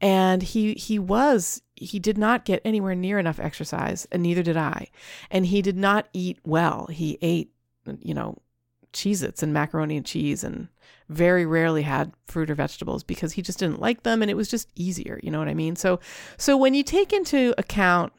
and 0.00 0.42
he 0.42 0.74
he 0.74 0.98
was 0.98 1.62
he 1.76 1.98
did 1.98 2.16
not 2.16 2.44
get 2.44 2.62
anywhere 2.64 2.94
near 2.94 3.18
enough 3.18 3.40
exercise 3.40 4.06
and 4.12 4.22
neither 4.22 4.42
did 4.42 4.56
I. 4.56 4.88
And 5.30 5.46
he 5.46 5.62
did 5.62 5.76
not 5.76 6.08
eat 6.12 6.38
well. 6.44 6.86
He 6.86 7.18
ate 7.22 7.52
you 8.00 8.14
know 8.14 8.38
Cheez-Its 8.92 9.42
and 9.42 9.52
macaroni 9.52 9.96
and 9.96 10.06
cheese 10.06 10.44
and 10.44 10.68
very 11.08 11.44
rarely 11.44 11.82
had 11.82 12.12
fruit 12.26 12.50
or 12.50 12.54
vegetables 12.54 13.02
because 13.02 13.32
he 13.32 13.42
just 13.42 13.58
didn't 13.58 13.80
like 13.80 14.04
them 14.04 14.22
and 14.22 14.30
it 14.30 14.36
was 14.36 14.48
just 14.48 14.68
easier 14.74 15.20
you 15.22 15.30
know 15.30 15.38
what 15.38 15.48
I 15.48 15.54
mean? 15.54 15.76
So 15.76 16.00
so 16.36 16.56
when 16.56 16.74
you 16.74 16.82
take 16.82 17.12
into 17.12 17.54
account 17.58 18.12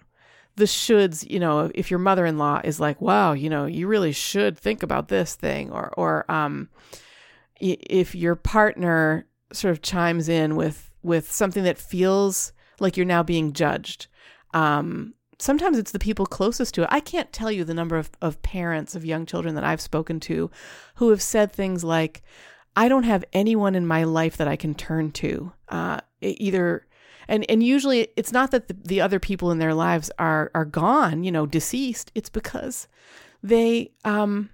the 0.58 0.66
shoulds 0.66 1.30
you 1.30 1.40
know 1.40 1.72
if 1.76 1.92
your 1.92 2.00
mother-in-law 2.00 2.62
is 2.64 2.80
like 2.80 3.02
wow 3.02 3.34
you 3.34 3.50
know 3.50 3.66
you 3.66 3.88
really 3.88 4.12
should 4.12 4.58
think 4.58 4.84
about 4.84 5.10
this 5.10 5.36
thing 5.36 5.72
or 5.72 5.94
or 5.98 6.30
um 6.32 6.70
if 7.60 8.16
your 8.16 8.36
partner 8.36 9.26
sort 9.52 9.72
of 9.72 9.82
chimes 9.82 10.30
in 10.30 10.56
with 10.56 10.92
with 11.06 11.32
something 11.32 11.64
that 11.64 11.78
feels 11.78 12.52
like 12.80 12.98
you're 12.98 13.06
now 13.06 13.24
being 13.24 13.54
judged. 13.54 14.08
Um, 14.54 15.14
sometimes 15.40 15.78
it's 15.78 15.92
the 15.92 16.00
people 16.00 16.26
closest 16.26 16.74
to 16.76 16.84
it. 16.84 16.90
I 16.92 17.00
can't 17.00 17.32
tell 17.32 17.52
you 17.52 17.64
the 17.64 17.74
number 17.74 17.98
of, 17.98 18.10
of 18.22 18.42
parents 18.42 18.96
of 18.96 19.06
young 19.06 19.26
children 19.26 19.56
that 19.56 19.64
I've 19.64 19.82
spoken 19.82 20.20
to 20.22 20.50
who 20.96 21.10
have 21.10 21.22
said 21.22 21.52
things 21.52 21.84
like, 21.84 22.24
I 22.76 22.90
don't 22.90 23.04
have 23.04 23.24
anyone 23.32 23.76
in 23.76 23.88
my 23.88 24.04
life 24.04 24.36
that 24.38 24.48
I 24.48 24.56
can 24.56 24.74
turn 24.74 25.12
to. 25.14 25.54
Uh, 25.70 26.00
either 26.22 26.88
and 27.28 27.50
and 27.50 27.64
usually 27.64 28.10
it's 28.16 28.32
not 28.32 28.52
that 28.52 28.68
the, 28.68 28.76
the 28.84 29.02
other 29.02 29.20
people 29.20 29.52
in 29.52 29.60
their 29.60 29.74
lives 29.74 30.12
are 30.20 30.52
are 30.54 30.66
gone, 30.66 31.24
you 31.24 31.32
know, 31.32 31.46
deceased. 31.46 32.12
It's 32.16 32.30
because 32.30 32.88
they 33.42 33.92
um 34.04 34.50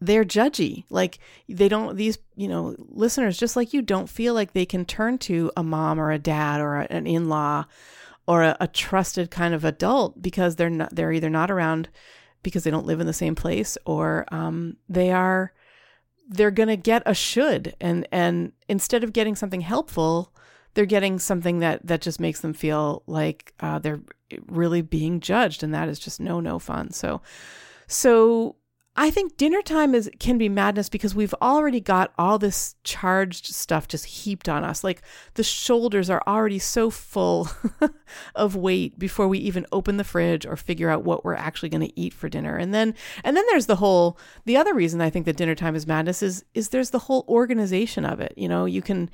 they're 0.00 0.24
judgy. 0.24 0.84
Like 0.90 1.18
they 1.48 1.68
don't 1.68 1.96
these, 1.96 2.18
you 2.36 2.48
know, 2.48 2.74
listeners 2.78 3.38
just 3.38 3.56
like 3.56 3.72
you 3.72 3.82
don't 3.82 4.08
feel 4.08 4.34
like 4.34 4.52
they 4.52 4.66
can 4.66 4.84
turn 4.84 5.18
to 5.18 5.50
a 5.56 5.62
mom 5.62 6.00
or 6.00 6.10
a 6.10 6.18
dad 6.18 6.60
or 6.60 6.76
a, 6.76 6.86
an 6.90 7.06
in-law 7.06 7.66
or 8.26 8.42
a, 8.42 8.56
a 8.60 8.68
trusted 8.68 9.30
kind 9.30 9.54
of 9.54 9.64
adult 9.64 10.20
because 10.20 10.56
they're 10.56 10.70
not 10.70 10.94
they're 10.94 11.12
either 11.12 11.30
not 11.30 11.50
around 11.50 11.88
because 12.42 12.64
they 12.64 12.70
don't 12.70 12.86
live 12.86 13.00
in 13.00 13.06
the 13.06 13.12
same 13.12 13.34
place 13.34 13.76
or 13.84 14.26
um, 14.32 14.76
they 14.88 15.10
are 15.10 15.52
they're 16.28 16.50
going 16.50 16.68
to 16.68 16.76
get 16.76 17.02
a 17.06 17.14
should. 17.14 17.74
And 17.80 18.06
and 18.10 18.52
instead 18.68 19.04
of 19.04 19.12
getting 19.12 19.36
something 19.36 19.60
helpful 19.60 20.32
they're 20.74 20.86
getting 20.86 21.18
something 21.18 21.58
that 21.58 21.84
that 21.86 22.00
just 22.00 22.20
makes 22.20 22.40
them 22.40 22.52
feel 22.52 23.02
like 23.06 23.52
uh, 23.60 23.78
they're 23.78 24.00
really 24.46 24.82
being 24.82 25.20
judged. 25.20 25.62
And 25.62 25.74
that 25.74 25.88
is 25.88 25.98
just 25.98 26.20
no 26.20 26.40
no 26.40 26.58
fun. 26.58 26.92
So 26.92 27.20
so 27.86 28.56
I 28.96 29.10
think 29.10 29.36
dinner 29.36 29.62
time 29.62 29.94
is 29.94 30.10
can 30.18 30.36
be 30.36 30.48
madness 30.48 30.88
because 30.88 31.14
we've 31.14 31.34
already 31.40 31.80
got 31.80 32.12
all 32.18 32.38
this 32.38 32.74
charged 32.82 33.46
stuff 33.46 33.86
just 33.86 34.04
heaped 34.04 34.48
on 34.48 34.64
us. 34.64 34.82
Like 34.82 35.02
the 35.34 35.44
shoulders 35.44 36.10
are 36.10 36.22
already 36.26 36.58
so 36.58 36.90
full 36.90 37.48
of 38.34 38.56
weight 38.56 38.98
before 38.98 39.28
we 39.28 39.38
even 39.38 39.64
open 39.70 39.96
the 39.96 40.04
fridge 40.04 40.44
or 40.44 40.56
figure 40.56 40.90
out 40.90 41.04
what 41.04 41.24
we're 41.24 41.34
actually 41.34 41.68
going 41.68 41.86
to 41.86 42.00
eat 42.00 42.12
for 42.12 42.28
dinner. 42.28 42.56
And 42.56 42.74
then 42.74 42.94
and 43.22 43.36
then 43.36 43.44
there's 43.50 43.66
the 43.66 43.76
whole 43.76 44.18
the 44.44 44.56
other 44.56 44.74
reason 44.74 45.00
I 45.00 45.08
think 45.08 45.24
that 45.26 45.36
dinner 45.36 45.54
time 45.54 45.76
is 45.76 45.86
madness 45.86 46.22
is 46.22 46.44
is 46.54 46.70
there's 46.70 46.90
the 46.90 46.98
whole 46.98 47.24
organization 47.28 48.04
of 48.04 48.20
it. 48.20 48.34
You 48.36 48.48
know, 48.48 48.64
you 48.64 48.82
can 48.82 49.08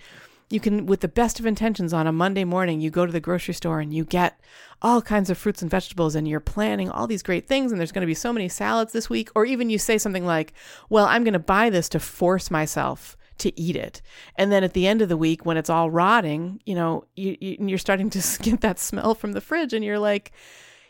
you 0.48 0.60
can 0.60 0.86
with 0.86 1.00
the 1.00 1.08
best 1.08 1.40
of 1.40 1.46
intentions 1.46 1.92
on 1.92 2.06
a 2.06 2.12
monday 2.12 2.44
morning 2.44 2.80
you 2.80 2.90
go 2.90 3.04
to 3.04 3.12
the 3.12 3.20
grocery 3.20 3.54
store 3.54 3.80
and 3.80 3.92
you 3.92 4.04
get 4.04 4.40
all 4.82 5.00
kinds 5.00 5.30
of 5.30 5.38
fruits 5.38 5.62
and 5.62 5.70
vegetables 5.70 6.14
and 6.14 6.28
you're 6.28 6.40
planning 6.40 6.90
all 6.90 7.06
these 7.06 7.22
great 7.22 7.48
things 7.48 7.72
and 7.72 7.80
there's 7.80 7.92
going 7.92 8.02
to 8.02 8.06
be 8.06 8.14
so 8.14 8.32
many 8.32 8.48
salads 8.48 8.92
this 8.92 9.08
week. 9.08 9.30
Or 9.34 9.44
even 9.44 9.70
you 9.70 9.78
say 9.78 9.98
something 9.98 10.26
like 10.26 10.52
well 10.90 11.06
i'm 11.06 11.24
going 11.24 11.32
to 11.32 11.38
buy 11.38 11.70
this 11.70 11.88
to 11.90 12.00
force 12.00 12.50
myself 12.50 13.16
to 13.38 13.60
eat 13.60 13.76
it. 13.76 14.00
And 14.36 14.50
then 14.50 14.64
at 14.64 14.72
the 14.72 14.86
end 14.86 15.02
of 15.02 15.10
the 15.10 15.16
week 15.16 15.44
when 15.44 15.58
it's 15.58 15.70
all 15.70 15.90
rotting 15.90 16.60
you 16.64 16.74
know 16.74 17.04
you, 17.16 17.36
you 17.40 17.56
you're 17.60 17.78
starting 17.78 18.10
to 18.10 18.38
get 18.42 18.60
that 18.60 18.78
smell 18.78 19.14
from 19.14 19.32
the 19.32 19.40
fridge 19.40 19.72
and 19.72 19.84
you're 19.84 19.98
like 19.98 20.32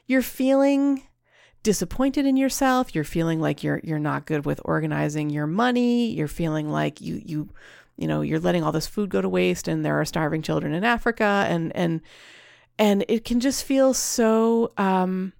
you're 0.07 0.23
feeling 0.23 1.03
disappointed 1.63 2.27
in 2.27 2.37
yourself. 2.37 2.95
You're 2.95 3.03
feeling 3.03 3.41
like 3.41 3.65
you're 3.65 3.81
you're 3.83 3.99
not 3.99 4.27
good 4.27 4.47
with 4.47 4.61
organizing 4.65 5.31
your 5.31 5.49
money. 5.49 6.11
You're 6.13 6.29
feeling 6.29 6.71
like 6.71 7.01
you 7.01 7.21
you 7.25 7.49
you 7.97 8.07
know 8.07 8.21
you're 8.21 8.41
letting 8.41 8.63
all 8.63 8.73
this 8.73 8.87
food 8.87 9.11
go 9.11 9.21
to 9.21 9.29
waste 9.29 9.69
and 9.69 9.85
there 9.85 10.01
are 10.01 10.05
starving 10.05 10.43
children 10.43 10.73
in 10.73 10.85
africa 10.85 11.47
and 11.49 11.75
and 11.75 12.01
and 12.79 13.05
it 13.09 13.25
can 13.25 13.41
just 13.41 13.65
feel 13.65 13.95
so 13.95 14.73
um 14.77 15.33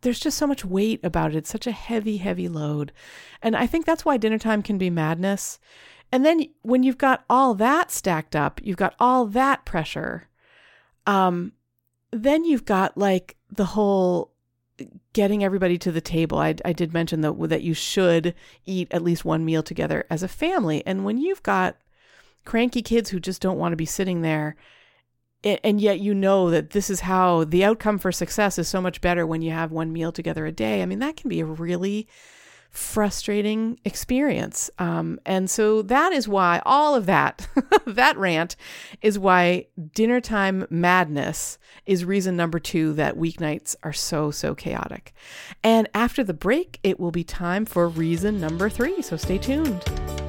there's 0.00 0.20
just 0.20 0.38
so 0.38 0.46
much 0.46 0.64
weight 0.64 1.00
about 1.04 1.32
it 1.32 1.36
it's 1.36 1.50
such 1.50 1.66
a 1.66 1.72
heavy 1.72 2.16
heavy 2.18 2.48
load 2.48 2.92
and 3.42 3.56
i 3.56 3.66
think 3.66 3.84
that's 3.84 4.04
why 4.04 4.16
dinner 4.16 4.38
time 4.38 4.62
can 4.62 4.78
be 4.78 4.90
madness 4.90 5.58
and 6.10 6.26
then 6.26 6.44
when 6.62 6.82
you've 6.82 6.98
got 6.98 7.24
all 7.30 7.54
that 7.54 7.90
stacked 7.90 8.36
up 8.36 8.60
you've 8.62 8.76
got 8.76 8.94
all 8.98 9.26
that 9.26 9.64
pressure 9.64 10.28
um 11.06 11.52
then 12.10 12.44
you've 12.44 12.64
got 12.64 12.96
like 12.96 13.36
the 13.50 13.64
whole 13.64 14.32
getting 15.12 15.44
everybody 15.44 15.78
to 15.78 15.92
the 15.92 16.00
table. 16.00 16.38
I, 16.38 16.54
I 16.64 16.72
did 16.72 16.92
mention 16.92 17.20
that 17.22 17.34
that 17.48 17.62
you 17.62 17.74
should 17.74 18.34
eat 18.64 18.88
at 18.90 19.02
least 19.02 19.24
one 19.24 19.44
meal 19.44 19.62
together 19.62 20.04
as 20.10 20.22
a 20.22 20.28
family. 20.28 20.82
And 20.86 21.04
when 21.04 21.18
you've 21.18 21.42
got 21.42 21.76
cranky 22.44 22.82
kids 22.82 23.10
who 23.10 23.20
just 23.20 23.42
don't 23.42 23.58
want 23.58 23.72
to 23.72 23.76
be 23.76 23.86
sitting 23.86 24.22
there, 24.22 24.56
and 25.44 25.80
yet 25.80 26.00
you 26.00 26.14
know 26.14 26.50
that 26.50 26.70
this 26.70 26.88
is 26.88 27.00
how 27.00 27.44
the 27.44 27.64
outcome 27.64 27.98
for 27.98 28.12
success 28.12 28.58
is 28.58 28.68
so 28.68 28.80
much 28.80 29.00
better 29.00 29.26
when 29.26 29.42
you 29.42 29.50
have 29.50 29.72
one 29.72 29.92
meal 29.92 30.12
together 30.12 30.46
a 30.46 30.52
day. 30.52 30.82
I 30.82 30.86
mean, 30.86 31.00
that 31.00 31.16
can 31.16 31.28
be 31.28 31.40
a 31.40 31.44
really 31.44 32.06
frustrating 32.72 33.78
experience. 33.84 34.70
Um, 34.78 35.20
and 35.26 35.48
so 35.50 35.82
that 35.82 36.12
is 36.12 36.26
why 36.26 36.62
all 36.64 36.94
of 36.94 37.04
that, 37.04 37.46
that 37.86 38.16
rant 38.16 38.56
is 39.02 39.18
why 39.18 39.66
dinner 39.94 40.22
time 40.22 40.66
madness 40.70 41.58
is 41.84 42.04
reason 42.04 42.34
number 42.34 42.58
two 42.58 42.94
that 42.94 43.16
weeknights 43.16 43.76
are 43.82 43.92
so, 43.92 44.30
so 44.30 44.54
chaotic. 44.54 45.12
And 45.62 45.88
after 45.92 46.24
the 46.24 46.34
break, 46.34 46.80
it 46.82 46.98
will 46.98 47.10
be 47.10 47.24
time 47.24 47.66
for 47.66 47.86
reason 47.88 48.40
number 48.40 48.70
three. 48.70 49.02
So 49.02 49.18
stay 49.18 49.36
tuned. 49.36 50.21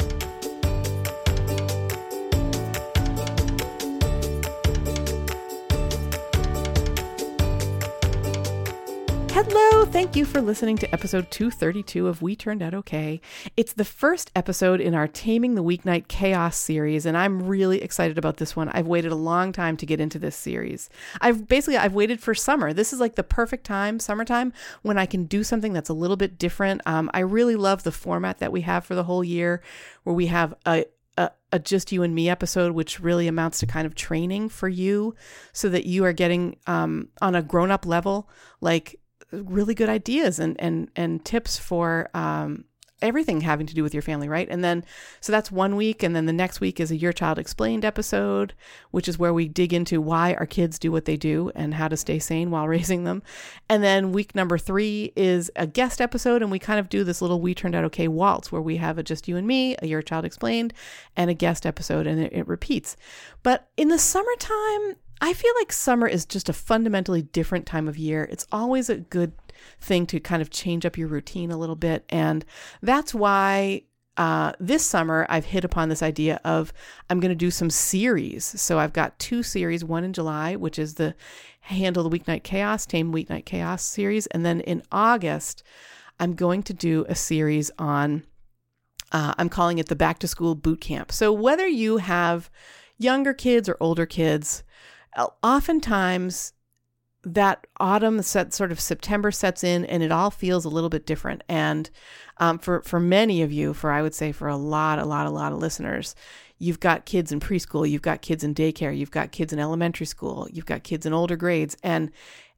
Hello, 9.35 9.83
thank 9.83 10.15
you 10.15 10.25
for 10.25 10.41
listening 10.41 10.77
to 10.77 10.93
episode 10.93 11.31
232 11.31 12.07
of 12.07 12.21
We 12.21 12.35
Turned 12.35 12.61
Out 12.61 12.75
Okay. 12.75 13.19
It's 13.57 13.73
the 13.73 13.83
first 13.83 14.29
episode 14.35 14.79
in 14.79 14.93
our 14.93 15.07
Taming 15.07 15.55
the 15.55 15.63
Weeknight 15.63 16.07
Chaos 16.07 16.55
series, 16.55 17.07
and 17.07 17.17
I'm 17.17 17.47
really 17.47 17.81
excited 17.81 18.19
about 18.19 18.37
this 18.37 18.55
one. 18.55 18.69
I've 18.69 18.85
waited 18.85 19.11
a 19.11 19.15
long 19.15 19.51
time 19.51 19.75
to 19.77 19.87
get 19.87 19.99
into 19.99 20.19
this 20.19 20.35
series. 20.35 20.87
I've 21.19 21.47
basically 21.47 21.77
I've 21.77 21.95
waited 21.95 22.21
for 22.21 22.35
summer. 22.35 22.73
This 22.73 22.93
is 22.93 22.99
like 22.99 23.15
the 23.15 23.23
perfect 23.23 23.65
time, 23.65 23.99
summertime, 23.99 24.53
when 24.83 24.99
I 24.99 25.07
can 25.07 25.23
do 25.23 25.43
something 25.43 25.73
that's 25.73 25.89
a 25.89 25.95
little 25.95 26.15
bit 26.15 26.37
different. 26.37 26.81
Um, 26.85 27.09
I 27.11 27.21
really 27.21 27.55
love 27.55 27.81
the 27.81 27.91
format 27.91 28.37
that 28.37 28.51
we 28.51 28.61
have 28.61 28.85
for 28.85 28.93
the 28.93 29.05
whole 29.05 29.23
year, 29.23 29.63
where 30.03 30.15
we 30.15 30.27
have 30.27 30.53
a 30.67 30.85
a, 31.17 31.31
a, 31.51 31.59
just 31.59 31.91
you 31.91 32.03
and 32.03 32.13
me 32.13 32.29
episode, 32.29 32.73
which 32.73 32.99
really 32.99 33.27
amounts 33.27 33.59
to 33.59 33.67
kind 33.67 33.85
of 33.85 33.95
training 33.95 34.49
for 34.49 34.67
you 34.67 35.15
so 35.53 35.69
that 35.69 35.85
you 35.85 36.05
are 36.05 36.13
getting 36.13 36.57
um, 36.65 37.09
on 37.21 37.35
a 37.35 37.41
grown 37.41 37.71
up 37.71 37.85
level, 37.85 38.29
like 38.61 38.99
really 39.33 39.75
good 39.75 39.89
ideas 39.89 40.39
and 40.39 40.55
and 40.59 40.89
and 40.95 41.23
tips 41.25 41.57
for 41.57 42.09
um, 42.13 42.65
everything 43.03 43.41
having 43.41 43.67
to 43.67 43.75
do 43.75 43.83
with 43.83 43.93
your 43.93 44.01
family, 44.01 44.29
right? 44.29 44.47
And 44.49 44.63
then, 44.63 44.83
so 45.19 45.31
that's 45.31 45.51
one 45.51 45.75
week. 45.75 46.01
And 46.01 46.15
then 46.15 46.25
the 46.25 46.33
next 46.33 46.61
week 46.61 46.79
is 46.79 46.89
a 46.89 46.95
Your 46.95 47.11
Child 47.11 47.37
Explained 47.37 47.85
episode, 47.85 48.53
which 48.91 49.07
is 49.07 49.19
where 49.19 49.33
we 49.33 49.47
dig 49.47 49.73
into 49.73 50.01
why 50.01 50.33
our 50.35 50.45
kids 50.45 50.79
do 50.79 50.91
what 50.91 51.05
they 51.05 51.17
do 51.17 51.51
and 51.53 51.73
how 51.73 51.89
to 51.89 51.97
stay 51.97 52.17
sane 52.17 52.49
while 52.49 52.67
raising 52.69 53.03
them. 53.03 53.21
And 53.69 53.83
then 53.83 54.13
week 54.13 54.33
number 54.33 54.57
three 54.57 55.11
is 55.15 55.51
a 55.55 55.67
guest 55.67 55.99
episode. 55.99 56.41
And 56.41 56.49
we 56.49 56.59
kind 56.59 56.79
of 56.79 56.89
do 56.89 57.03
this 57.03 57.21
little 57.21 57.41
We 57.41 57.53
Turned 57.53 57.75
Out 57.75 57.83
Okay 57.85 58.07
waltz 58.07 58.51
where 58.51 58.61
we 58.61 58.77
have 58.77 58.97
a 58.97 59.03
Just 59.03 59.27
You 59.27 59.35
and 59.37 59.45
Me, 59.45 59.75
a 59.81 59.85
Your 59.85 60.01
Child 60.01 60.25
Explained, 60.25 60.73
and 61.15 61.29
a 61.29 61.35
guest 61.35 61.65
episode, 61.65 62.07
and 62.07 62.19
it, 62.19 62.31
it 62.33 62.47
repeats. 62.47 62.95
But 63.43 63.67
in 63.75 63.89
the 63.89 63.99
summertime, 63.99 64.95
I 65.21 65.33
feel 65.33 65.53
like 65.59 65.71
summer 65.71 66.07
is 66.07 66.25
just 66.25 66.49
a 66.49 66.53
fundamentally 66.53 67.21
different 67.21 67.65
time 67.65 67.87
of 67.87 67.97
year. 67.97 68.27
It's 68.31 68.47
always 68.51 68.89
a 68.89 68.97
good 68.97 69.33
thing 69.79 70.05
to 70.07 70.19
kind 70.19 70.41
of 70.41 70.49
change 70.49 70.85
up 70.85 70.97
your 70.97 71.07
routine 71.07 71.51
a 71.51 71.57
little 71.57 71.75
bit. 71.75 72.03
And 72.09 72.43
that's 72.81 73.13
why 73.13 73.83
uh, 74.17 74.53
this 74.59 74.85
summer 74.85 75.25
I've 75.29 75.45
hit 75.45 75.63
upon 75.63 75.89
this 75.89 76.03
idea 76.03 76.39
of 76.43 76.71
I'm 77.09 77.19
going 77.19 77.29
to 77.29 77.35
do 77.35 77.51
some 77.51 77.69
series. 77.69 78.45
So 78.45 78.79
I've 78.79 78.93
got 78.93 79.17
two 79.19 79.43
series, 79.43 79.83
one 79.83 80.03
in 80.03 80.13
July, 80.13 80.55
which 80.55 80.77
is 80.77 80.95
the 80.95 81.15
Handle 81.61 82.07
the 82.07 82.19
Weeknight 82.19 82.43
Chaos, 82.43 82.85
Tame 82.85 83.13
Weeknight 83.13 83.45
Chaos 83.45 83.83
series. 83.83 84.27
And 84.27 84.45
then 84.45 84.59
in 84.61 84.83
August, 84.91 85.63
I'm 86.19 86.35
going 86.35 86.63
to 86.63 86.73
do 86.73 87.05
a 87.07 87.15
series 87.15 87.71
on, 87.79 88.25
uh, 89.11 89.33
I'm 89.37 89.49
calling 89.49 89.79
it 89.79 89.87
the 89.87 89.95
Back 89.95 90.19
to 90.19 90.27
School 90.27 90.55
Boot 90.55 90.81
Camp. 90.81 91.11
So 91.11 91.31
whether 91.31 91.67
you 91.67 91.97
have 91.97 92.51
younger 92.97 93.33
kids 93.33 93.67
or 93.67 93.77
older 93.79 94.05
kids, 94.05 94.63
oftentimes 95.41 96.53
that 97.23 97.65
autumn 97.79 98.21
set 98.21 98.53
sort 98.53 98.71
of 98.71 98.79
September 98.79 99.31
sets 99.31 99.63
in 99.63 99.85
and 99.85 100.03
it 100.03 100.11
all 100.11 100.29
feels 100.29 100.65
a 100.65 100.69
little 100.69 100.89
bit 100.89 101.05
different. 101.05 101.43
And 101.47 101.89
um, 102.37 102.59
for 102.59 102.81
for 102.81 102.99
many 102.99 103.41
of 103.41 103.51
you, 103.51 103.73
for 103.73 103.91
I 103.91 104.01
would 104.01 104.13
say 104.13 104.31
for 104.31 104.47
a 104.47 104.57
lot, 104.57 104.99
a 104.99 105.05
lot, 105.05 105.25
a 105.25 105.29
lot 105.29 105.53
of 105.53 105.59
listeners, 105.59 106.15
you've 106.59 106.79
got 106.79 107.05
kids 107.05 107.31
in 107.31 107.39
preschool, 107.39 107.89
you've 107.89 108.01
got 108.01 108.21
kids 108.21 108.43
in 108.43 108.53
daycare, 108.53 108.95
you've 108.95 109.11
got 109.11 109.31
kids 109.31 109.53
in 109.53 109.59
elementary 109.59 110.05
school, 110.05 110.47
you've 110.51 110.65
got 110.65 110.83
kids 110.83 111.05
in 111.05 111.13
older 111.13 111.35
grades, 111.35 111.77
and 111.83 112.11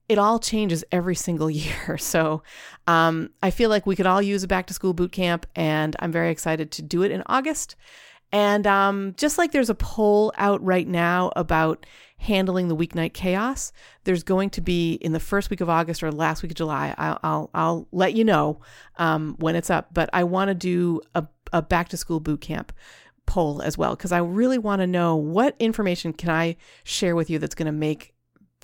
it 0.08 0.18
all 0.18 0.40
changes 0.40 0.84
every 0.92 1.16
single 1.16 1.50
year. 1.52 1.98
So 1.98 2.42
um, 2.88 3.30
I 3.44 3.52
feel 3.52 3.70
like 3.70 3.86
we 3.86 3.96
could 3.96 4.08
all 4.08 4.22
use 4.22 4.44
a 4.44 4.48
back 4.48 4.68
to 4.68 4.74
school 4.74 4.94
boot 4.94 5.12
camp, 5.12 5.46
and 5.56 5.96
I'm 6.00 6.12
very 6.12 6.32
excited 6.32 6.72
to 6.72 6.82
do 6.82 7.04
it 7.04 7.12
in 7.12 7.22
August. 7.28 7.76
And 8.36 8.68
um, 8.68 9.14
just 9.16 9.38
like 9.38 9.54
there's 9.54 9.70
a 9.70 9.76
poll 9.76 10.34
out 10.36 10.62
right 10.62 10.86
now 10.86 11.32
about 11.38 11.86
handling 12.18 12.68
the 12.68 12.76
weeknight 12.76 13.14
chaos, 13.14 13.72
there's 14.04 14.24
going 14.24 14.50
to 14.50 14.62
be 14.62 14.96
in 14.96 15.14
the 15.14 15.22
first 15.22 15.50
week 15.50 15.62
of 15.62 15.70
August 15.70 16.04
or 16.04 16.12
last 16.12 16.44
week 16.44 16.52
of 16.52 16.58
July. 16.58 16.94
I'll 16.98 17.18
I'll, 17.24 17.50
I'll 17.54 17.88
let 17.94 18.14
you 18.14 18.26
know 18.26 18.60
um, 18.98 19.38
when 19.40 19.56
it's 19.56 19.70
up. 19.70 19.94
But 19.94 20.10
I 20.12 20.26
want 20.26 20.50
to 20.50 20.54
do 20.54 21.00
a, 21.16 21.26
a 21.54 21.62
back 21.62 21.88
to 21.90 21.98
school 21.98 22.20
boot 22.20 22.42
camp 22.42 22.74
poll 23.26 23.62
as 23.62 23.78
well 23.78 23.96
because 23.96 24.12
I 24.12 24.18
really 24.18 24.58
want 24.58 24.82
to 24.82 24.88
know 24.88 25.16
what 25.16 25.56
information 25.58 26.12
can 26.12 26.30
I 26.30 26.58
share 26.84 27.16
with 27.16 27.30
you 27.30 27.40
that's 27.40 27.56
going 27.56 27.68
to 27.68 27.72
make 27.72 28.14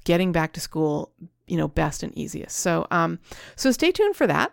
getting 0.04 0.34
back 0.34 0.52
to 0.54 0.60
school, 0.60 1.14
you 1.48 1.56
know, 1.56 1.70
best 1.70 2.04
and 2.04 2.14
easiest. 2.18 2.58
So, 2.58 2.88
um, 2.92 3.20
so 3.56 3.72
stay 3.72 3.94
tuned 3.94 4.18
for 4.18 4.28
that. 4.28 4.52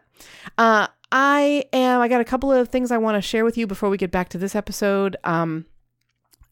Uh, 0.57 0.87
I 1.11 1.65
am. 1.73 2.01
I 2.01 2.09
got 2.09 2.21
a 2.21 2.25
couple 2.25 2.53
of 2.53 2.69
things 2.69 2.91
I 2.91 2.99
want 2.99 3.17
to 3.17 3.23
share 3.23 3.45
with 3.45 3.57
you 3.57 3.67
before 3.67 3.89
we 3.89 3.97
get 3.97 4.11
back 4.11 4.29
to 4.31 4.39
this 4.39 4.55
episode. 4.55 5.17
Um, 5.25 5.67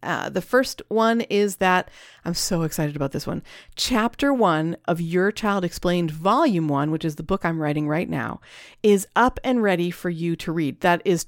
uh, 0.03 0.29
the 0.29 0.41
first 0.43 0.83
one 0.89 1.23
is 1.23 1.57
that 1.57 1.91
I'm 2.25 2.35
so 2.35 2.63
excited 2.63 2.97
about 2.97 3.13
this 3.13 3.27
one. 3.27 3.43
Chapter 3.75 4.33
one 4.33 4.77
of 4.87 5.01
Your 5.01 5.33
Child 5.33 5.65
Explained, 5.65 6.11
Volume 6.11 6.69
one, 6.69 6.91
which 6.91 7.05
is 7.05 7.17
the 7.17 7.23
book 7.23 7.45
I'm 7.45 7.61
writing 7.61 7.89
right 7.89 8.09
now, 8.09 8.41
is 8.83 9.07
up 9.17 9.41
and 9.43 9.63
ready 9.63 9.91
for 9.91 10.11
you 10.11 10.37
to 10.37 10.53
read. 10.53 10.81
That 10.81 11.03
is 11.05 11.27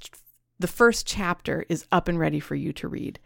the 0.59 0.69
first 0.69 1.07
chapter 1.07 1.65
is 1.69 1.87
up 1.93 2.09
and 2.09 2.19
ready 2.19 2.41
for 2.41 2.55
you 2.55 2.73
to 2.75 2.89
read. 2.89 3.19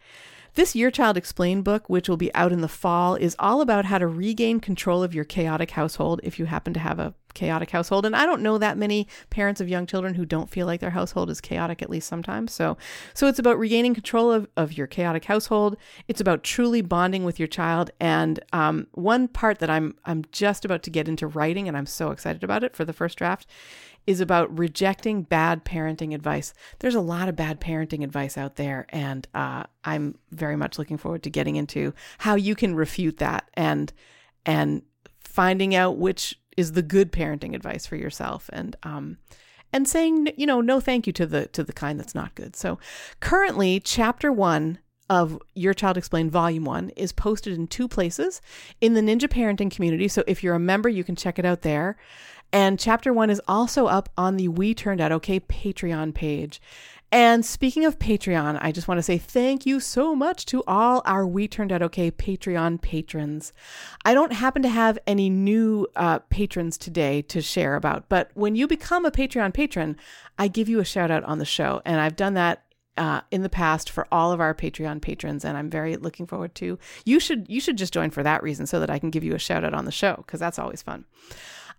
This 0.55 0.75
Your 0.75 0.91
Child 0.91 1.17
Explained 1.17 1.63
book, 1.63 1.89
which 1.89 2.07
will 2.07 2.17
be 2.17 2.33
out 2.35 2.51
in 2.51 2.61
the 2.61 2.67
fall, 2.67 3.15
is 3.15 3.35
all 3.39 3.61
about 3.61 3.85
how 3.85 3.97
to 3.97 4.07
regain 4.07 4.59
control 4.59 5.01
of 5.01 5.15
your 5.15 5.25
chaotic 5.25 5.71
household 5.71 6.19
if 6.23 6.37
you 6.37 6.45
happen 6.45 6.73
to 6.73 6.79
have 6.79 6.99
a 6.99 7.15
chaotic 7.33 7.71
household. 7.71 8.05
And 8.05 8.15
I 8.15 8.25
don't 8.25 8.41
know 8.41 8.57
that 8.57 8.77
many 8.77 9.07
parents 9.29 9.61
of 9.61 9.69
young 9.69 9.85
children 9.85 10.15
who 10.15 10.25
don't 10.25 10.49
feel 10.49 10.67
like 10.67 10.79
their 10.79 10.91
household 10.91 11.29
is 11.29 11.41
chaotic 11.41 11.81
at 11.81 11.89
least 11.89 12.07
sometimes. 12.07 12.53
So 12.53 12.77
so 13.13 13.27
it's 13.27 13.39
about 13.39 13.59
regaining 13.59 13.93
control 13.93 14.31
of, 14.31 14.47
of 14.55 14.77
your 14.77 14.87
chaotic 14.87 15.25
household. 15.25 15.77
It's 16.07 16.21
about 16.21 16.43
truly 16.43 16.81
bonding 16.81 17.23
with 17.23 17.39
your 17.39 17.47
child. 17.47 17.91
And 17.99 18.39
um, 18.51 18.87
one 18.93 19.27
part 19.27 19.59
that 19.59 19.69
I'm 19.69 19.95
I'm 20.05 20.23
just 20.31 20.65
about 20.65 20.83
to 20.83 20.89
get 20.89 21.07
into 21.07 21.27
writing, 21.27 21.67
and 21.67 21.77
I'm 21.77 21.85
so 21.85 22.11
excited 22.11 22.43
about 22.43 22.63
it 22.63 22.75
for 22.75 22.85
the 22.85 22.93
first 22.93 23.17
draft, 23.17 23.47
is 24.05 24.19
about 24.19 24.57
rejecting 24.57 25.23
bad 25.23 25.63
parenting 25.65 26.13
advice. 26.13 26.53
There's 26.79 26.95
a 26.95 27.01
lot 27.01 27.29
of 27.29 27.35
bad 27.35 27.61
parenting 27.61 28.03
advice 28.03 28.37
out 28.37 28.55
there, 28.55 28.85
and 28.89 29.27
uh, 29.33 29.63
I'm 29.83 30.17
very 30.31 30.55
much 30.55 30.77
looking 30.77 30.97
forward 30.97 31.23
to 31.23 31.29
getting 31.29 31.55
into 31.55 31.93
how 32.19 32.35
you 32.35 32.55
can 32.55 32.75
refute 32.75 33.17
that 33.17 33.49
and 33.53 33.91
and 34.45 34.83
finding 35.19 35.73
out 35.73 35.97
which 35.97 36.39
is 36.57 36.73
the 36.73 36.81
good 36.81 37.11
parenting 37.11 37.55
advice 37.55 37.85
for 37.85 37.95
yourself 37.95 38.49
and 38.53 38.75
um 38.83 39.17
and 39.71 39.87
saying 39.87 40.29
you 40.37 40.45
know 40.45 40.61
no 40.61 40.79
thank 40.79 41.07
you 41.07 41.13
to 41.13 41.25
the 41.25 41.47
to 41.47 41.63
the 41.63 41.73
kind 41.73 41.99
that's 41.99 42.15
not 42.15 42.35
good. 42.35 42.55
So 42.55 42.79
currently 43.19 43.79
chapter 43.79 44.31
1 44.31 44.79
of 45.09 45.37
Your 45.53 45.73
Child 45.73 45.97
Explained 45.97 46.31
Volume 46.31 46.65
1 46.65 46.89
is 46.91 47.11
posted 47.11 47.53
in 47.53 47.67
two 47.67 47.87
places 47.87 48.41
in 48.81 48.93
the 48.93 49.01
Ninja 49.01 49.27
Parenting 49.27 49.69
community. 49.69 50.07
So 50.07 50.23
if 50.27 50.43
you're 50.43 50.55
a 50.55 50.59
member, 50.59 50.89
you 50.89 51.03
can 51.03 51.15
check 51.15 51.37
it 51.37 51.45
out 51.45 51.61
there. 51.61 51.97
And 52.53 52.79
chapter 52.79 53.11
1 53.11 53.29
is 53.29 53.41
also 53.47 53.87
up 53.87 54.09
on 54.17 54.37
the 54.37 54.47
We 54.47 54.73
Turned 54.73 55.01
Out 55.01 55.11
Okay 55.11 55.39
Patreon 55.39 56.13
page. 56.13 56.61
And 57.13 57.45
speaking 57.45 57.85
of 57.85 57.99
Patreon, 57.99 58.57
I 58.59 58.71
just 58.71 58.87
want 58.87 58.97
to 58.97 59.03
say 59.03 59.19
thank 59.19 59.67
you 59.67 59.79
so 59.79 60.15
much 60.15 60.47
to 60.47 60.63
all 60.65 61.03
our 61.05 61.27
We 61.27 61.47
Turned 61.47 61.71
Out 61.71 61.83
Okay 61.83 62.09
Patreon 62.09 62.81
patrons. 62.81 63.53
I 64.03 64.15
don't 64.15 64.33
happen 64.33 64.63
to 64.63 64.69
have 64.69 64.97
any 65.05 65.29
new 65.29 65.85
uh, 65.95 66.19
patrons 66.31 66.75
today 66.75 67.21
to 67.21 67.39
share 67.39 67.75
about, 67.75 68.09
but 68.09 68.31
when 68.33 68.55
you 68.55 68.67
become 68.67 69.05
a 69.05 69.11
Patreon 69.11 69.53
patron, 69.53 69.95
I 70.39 70.47
give 70.47 70.67
you 70.67 70.79
a 70.79 70.85
shout 70.85 71.11
out 71.11 71.23
on 71.25 71.37
the 71.37 71.45
show. 71.45 71.83
And 71.85 72.01
I've 72.01 72.15
done 72.15 72.33
that 72.33 72.63
uh, 72.97 73.21
in 73.29 73.43
the 73.43 73.49
past 73.49 73.91
for 73.91 74.07
all 74.11 74.31
of 74.31 74.41
our 74.41 74.55
Patreon 74.55 74.99
patrons, 74.99 75.45
and 75.45 75.55
I'm 75.55 75.69
very 75.69 75.97
looking 75.97 76.25
forward 76.25 76.55
to. 76.55 76.79
You 77.05 77.19
should 77.19 77.45
you 77.47 77.61
should 77.61 77.77
just 77.77 77.93
join 77.93 78.09
for 78.09 78.23
that 78.23 78.41
reason, 78.41 78.65
so 78.65 78.79
that 78.79 78.89
I 78.89 78.97
can 78.97 79.11
give 79.11 79.23
you 79.23 79.35
a 79.35 79.39
shout 79.39 79.63
out 79.63 79.75
on 79.75 79.85
the 79.85 79.91
show 79.91 80.15
because 80.17 80.39
that's 80.39 80.57
always 80.57 80.81
fun. 80.81 81.05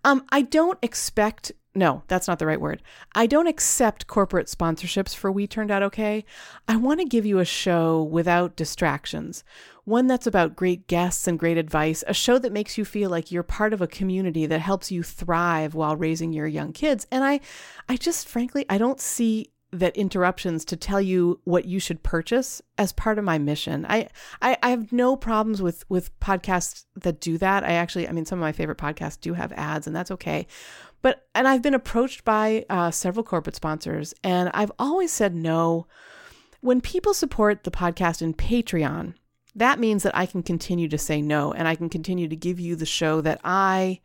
Um, 0.05 0.23
I 0.29 0.43
don't 0.43 0.79
expect 0.81 1.51
no, 1.77 2.03
that's 2.07 2.29
not 2.29 2.39
the 2.39 2.45
right 2.45 2.61
word. 2.61 2.81
I 3.15 3.27
don't 3.27 3.47
accept 3.47 4.07
corporate 4.07 4.47
sponsorships 4.47 5.13
for 5.13 5.29
We 5.29 5.45
Turned 5.45 5.71
Out 5.71 5.83
Okay. 5.83 6.23
I 6.69 6.77
want 6.77 7.01
to 7.01 7.05
give 7.05 7.25
you 7.25 7.39
a 7.39 7.45
show 7.45 8.01
without 8.01 8.55
distractions, 8.55 9.43
one 9.83 10.07
that's 10.07 10.25
about 10.25 10.55
great 10.55 10.87
guests 10.87 11.27
and 11.27 11.37
great 11.37 11.57
advice, 11.57 12.01
a 12.07 12.13
show 12.13 12.39
that 12.39 12.53
makes 12.53 12.77
you 12.77 12.85
feel 12.85 13.09
like 13.09 13.29
you're 13.29 13.43
part 13.43 13.73
of 13.73 13.81
a 13.81 13.87
community 13.87 14.45
that 14.45 14.59
helps 14.59 14.89
you 14.89 15.03
thrive 15.03 15.75
while 15.75 15.97
raising 15.97 16.31
your 16.31 16.47
young 16.47 16.71
kids. 16.71 17.05
And 17.11 17.25
I 17.25 17.41
I 17.89 17.97
just 17.97 18.25
frankly, 18.25 18.65
I 18.69 18.77
don't 18.77 19.01
see 19.01 19.51
that 19.79 19.95
interruptions 19.95 20.65
to 20.65 20.77
tell 20.77 21.01
you 21.01 21.39
what 21.43 21.65
you 21.65 21.79
should 21.79 22.03
purchase 22.03 22.61
as 22.77 22.91
part 22.93 23.17
of 23.17 23.25
my 23.25 23.37
mission. 23.37 23.85
I, 23.87 24.09
I, 24.41 24.57
I 24.63 24.69
have 24.69 24.91
no 24.91 25.15
problems 25.15 25.61
with 25.61 25.89
with 25.89 26.17
podcasts 26.19 26.85
that 26.95 27.19
do 27.19 27.37
that. 27.37 27.63
I 27.63 27.73
actually, 27.73 28.07
I 28.07 28.11
mean, 28.11 28.25
some 28.25 28.39
of 28.39 28.43
my 28.43 28.51
favorite 28.51 28.77
podcasts 28.77 29.19
do 29.19 29.33
have 29.33 29.51
ads, 29.53 29.87
and 29.87 29.95
that's 29.95 30.11
okay. 30.11 30.47
But 31.01 31.27
and 31.35 31.47
I've 31.47 31.61
been 31.61 31.73
approached 31.73 32.23
by 32.23 32.65
uh, 32.69 32.91
several 32.91 33.23
corporate 33.23 33.55
sponsors, 33.55 34.13
and 34.23 34.49
I've 34.53 34.71
always 34.79 35.11
said 35.11 35.35
no. 35.35 35.87
When 36.61 36.81
people 36.81 37.13
support 37.13 37.63
the 37.63 37.71
podcast 37.71 38.21
in 38.23 38.33
Patreon, 38.33 39.13
that 39.55 39.79
means 39.79 40.03
that 40.03 40.17
I 40.17 40.25
can 40.25 40.41
continue 40.41 40.87
to 40.87 40.97
say 40.97 41.21
no, 41.21 41.53
and 41.53 41.67
I 41.67 41.75
can 41.75 41.89
continue 41.89 42.27
to 42.27 42.35
give 42.35 42.59
you 42.59 42.75
the 42.75 42.85
show 42.85 43.21
that 43.21 43.39
I 43.43 44.01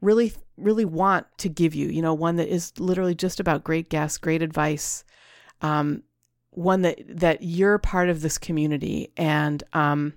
really 0.00 0.32
really 0.56 0.84
want 0.84 1.26
to 1.38 1.48
give 1.48 1.74
you 1.74 1.88
you 1.88 2.02
know 2.02 2.14
one 2.14 2.36
that 2.36 2.48
is 2.48 2.72
literally 2.78 3.14
just 3.14 3.40
about 3.40 3.64
great 3.64 3.88
guests 3.88 4.18
great 4.18 4.42
advice 4.42 5.04
um, 5.62 6.02
one 6.50 6.82
that 6.82 7.00
that 7.08 7.42
you're 7.42 7.78
part 7.78 8.08
of 8.08 8.20
this 8.20 8.38
community 8.38 9.10
and 9.16 9.64
um, 9.72 10.12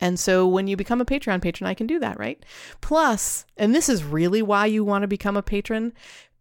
and 0.00 0.18
so 0.18 0.46
when 0.46 0.66
you 0.68 0.76
become 0.76 1.00
a 1.00 1.04
Patreon 1.04 1.42
patron, 1.42 1.66
I 1.66 1.74
can 1.74 1.86
do 1.86 1.98
that, 1.98 2.18
right? 2.18 2.42
Plus, 2.80 3.44
and 3.56 3.74
this 3.74 3.88
is 3.88 4.04
really 4.04 4.42
why 4.42 4.66
you 4.66 4.84
want 4.84 5.02
to 5.02 5.08
become 5.08 5.36
a 5.36 5.42
patron. 5.42 5.92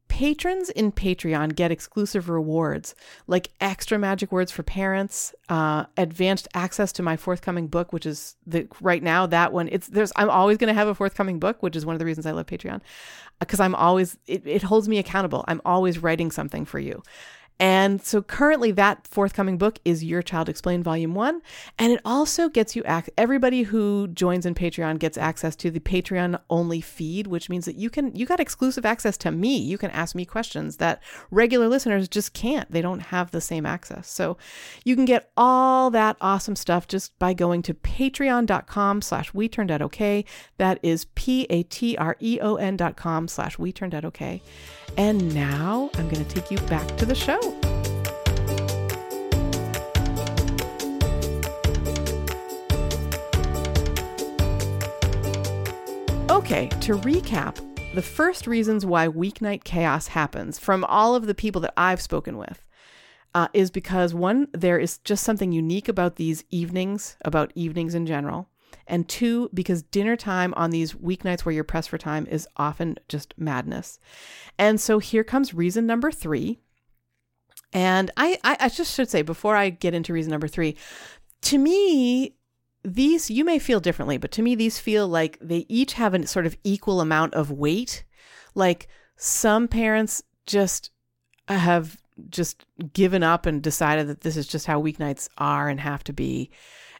Patrons 0.08 0.70
in 0.70 0.91
Patreon 0.91 1.56
get 1.56 1.72
exclusive 1.72 2.30
rewards 2.30 2.96
like 3.28 3.50
extra 3.62 4.00
magic 4.00 4.32
words 4.32 4.52
for 4.52 4.63
parents, 4.63 5.34
uh, 5.50 5.86
advanced 5.98 6.48
access 6.54 6.91
to 6.93 7.04
my 7.04 7.17
forthcoming 7.17 7.67
book, 7.67 7.93
which 7.93 8.06
is 8.06 8.36
the 8.46 8.67
right 8.82 9.04
now 9.04 9.26
that 9.28 9.54
one. 9.54 9.70
It's 9.72 9.88
there's 9.88 10.12
I'm 10.15 10.30
always 10.30 10.58
going 10.58 10.70
to 10.70 10.74
have 10.74 10.88
a 10.88 10.96
forthcoming 10.96 11.39
book, 11.39 11.62
which 11.62 11.76
is 11.76 11.86
one 11.86 11.93
of 11.93 12.00
the 12.00 12.06
reasons 12.06 12.26
I 12.26 12.32
love 12.32 12.48
Patreon, 12.48 12.82
because 13.39 13.60
I'm 13.60 13.76
always 13.76 14.17
it, 14.28 14.46
it 14.48 14.63
holds 14.63 14.88
me 14.88 14.98
accountable. 14.98 15.43
I'm 15.48 15.62
always 15.65 16.00
writing 16.00 16.32
something 16.32 16.65
for 16.65 16.80
you. 16.80 17.04
And 17.60 18.04
so 18.04 18.22
currently 18.22 18.72
that 18.72 19.08
forthcoming 19.08 19.58
book 19.58 19.80
is 19.84 20.04
Your 20.04 20.22
Child 20.22 20.50
Explained 20.50 20.84
Volume 20.84 21.15
1 21.15 21.41
and 21.80 21.93
it 21.93 22.02
also 22.06 22.50
gets 22.50 22.76
you 22.76 22.84
ac- 22.86 23.12
everybody 23.17 23.63
who 23.63 24.08
joins 24.10 24.46
in 24.46 24.54
Patreon 24.54 25.00
gets 25.00 25.17
access 25.17 25.56
to 25.58 25.72
the 25.72 25.80
Patreon 25.80 26.39
only 26.50 26.82
feed 26.82 27.28
which 27.28 27.50
means 27.50 27.65
that 27.65 27.76
you 27.76 27.89
can 27.89 28.15
you 28.15 28.26
got 28.26 28.39
exclusive 28.39 28.86
access 28.86 29.17
to 29.17 29.32
me. 29.32 29.58
You 29.58 29.78
can 29.78 29.91
ask 29.91 30.15
me 30.15 30.26
questions 30.26 30.78
that 30.78 31.02
regular 31.32 31.67
listeners 31.67 32.08
just 32.08 32.34
can't. 32.34 32.72
They 32.72 32.82
don't 32.82 33.00
have 33.00 33.32
the 33.32 33.41
same 33.41 33.65
access. 33.65 34.08
So 34.10 34.38
you 34.84 34.96
can 34.96 35.06
get 35.06 35.32
all 35.36 35.89
that 35.91 36.17
awesome 36.22 36.56
stuff 36.56 36.88
just 36.88 37.17
by 37.20 37.34
going 37.34 37.62
to 37.63 37.74
patreon.com 37.74 39.02
slash 39.02 39.34
we 39.34 39.50
turned 39.50 39.72
out 39.72 39.82
okay. 39.82 40.26
That 40.58 40.80
is 40.84 41.06
P-A-T-R-E-O-N 41.15 42.78
dot 42.78 42.96
com 42.96 43.28
slash 43.28 43.58
we 43.58 43.72
turned 43.72 43.96
out 43.96 44.06
okay. 44.06 44.41
And 44.95 45.34
now 45.34 45.89
I'm 45.95 46.08
going 46.10 46.23
to 46.23 46.34
take 46.34 46.50
you 46.50 46.58
back 46.67 46.95
to 46.97 47.06
the 47.06 47.15
show. 47.15 47.39
Okay, 56.30 56.67
to 56.82 56.93
recap, 57.00 57.58
the 57.93 58.02
first 58.02 58.47
reasons 58.47 58.86
why 58.86 59.08
weeknight 59.08 59.63
chaos 59.63 60.08
happens 60.08 60.60
from 60.60 60.84
all 60.86 61.15
of 61.15 61.26
the 61.26 61.36
people 61.36 61.60
that 61.62 61.73
I've 61.76 62.00
spoken 62.00 62.38
with 62.38 62.63
uh, 63.34 63.47
is 63.54 63.69
because 63.69 64.13
one, 64.13 64.47
there 64.54 64.80
is 64.80 65.00
just 65.00 65.23
something 65.23 65.52
unique 65.52 65.88
about 65.88 66.15
these 66.15 66.43
evenings, 66.50 67.17
about 67.26 67.52
evenings 67.56 67.93
in 67.95 68.06
general. 68.06 68.50
And 68.88 69.08
two, 69.08 69.50
because 69.54 69.84
dinner 69.84 70.15
time 70.15 70.54
on 70.56 70.69
these 70.69 70.93
weeknights 70.93 71.41
where 71.41 71.54
you're 71.54 71.63
pressed 71.63 71.89
for 71.89 71.97
time 71.97 72.26
is 72.28 72.47
often 72.58 72.97
just 73.10 73.34
madness. 73.38 74.00
And 74.58 74.80
so 74.80 75.00
here 75.00 75.23
comes 75.23 75.54
reason 75.54 75.86
number 75.86 76.12
three. 76.12 76.60
And 77.73 78.12
I, 78.15 78.39
I, 78.43 78.58
I 78.62 78.69
just 78.69 78.95
should 78.95 79.10
say 79.10 79.21
before 79.21 79.56
I 79.56 79.69
get 79.69 79.93
into 79.93 80.13
reason 80.13 80.32
number 80.32 80.47
three, 80.47 80.78
to 81.41 81.58
me, 81.58 82.36
these 82.84 83.30
you 83.30 83.43
may 83.43 83.60
feel 83.60 83.80
differently, 83.80 84.17
but 84.17 84.32
to 84.32 84.41
me, 84.41 84.56
these 84.56 84.80
feel 84.80 85.08
like 85.08 85.38
they 85.41 85.65
each 85.67 85.93
have 85.93 86.13
a 86.13 86.26
sort 86.26 86.45
of 86.45 86.58
equal 86.63 87.02
amount 87.02 87.34
of 87.34 87.52
weight. 87.52 88.06
Like 88.56 88.88
some 89.17 89.67
parents 89.67 90.23
just 90.45 90.91
have 91.50 91.97
just 92.30 92.65
given 92.93 93.23
up 93.23 93.45
and 93.45 93.62
decided 93.62 94.08
that 94.08 94.21
this 94.21 94.38
is 94.38 94.47
just 94.47 94.65
how 94.65 94.82
weeknights 94.82 95.28
are 95.38 95.69
and 95.69 95.80
have 95.80 96.04
to 96.06 96.13
be. 96.13 96.50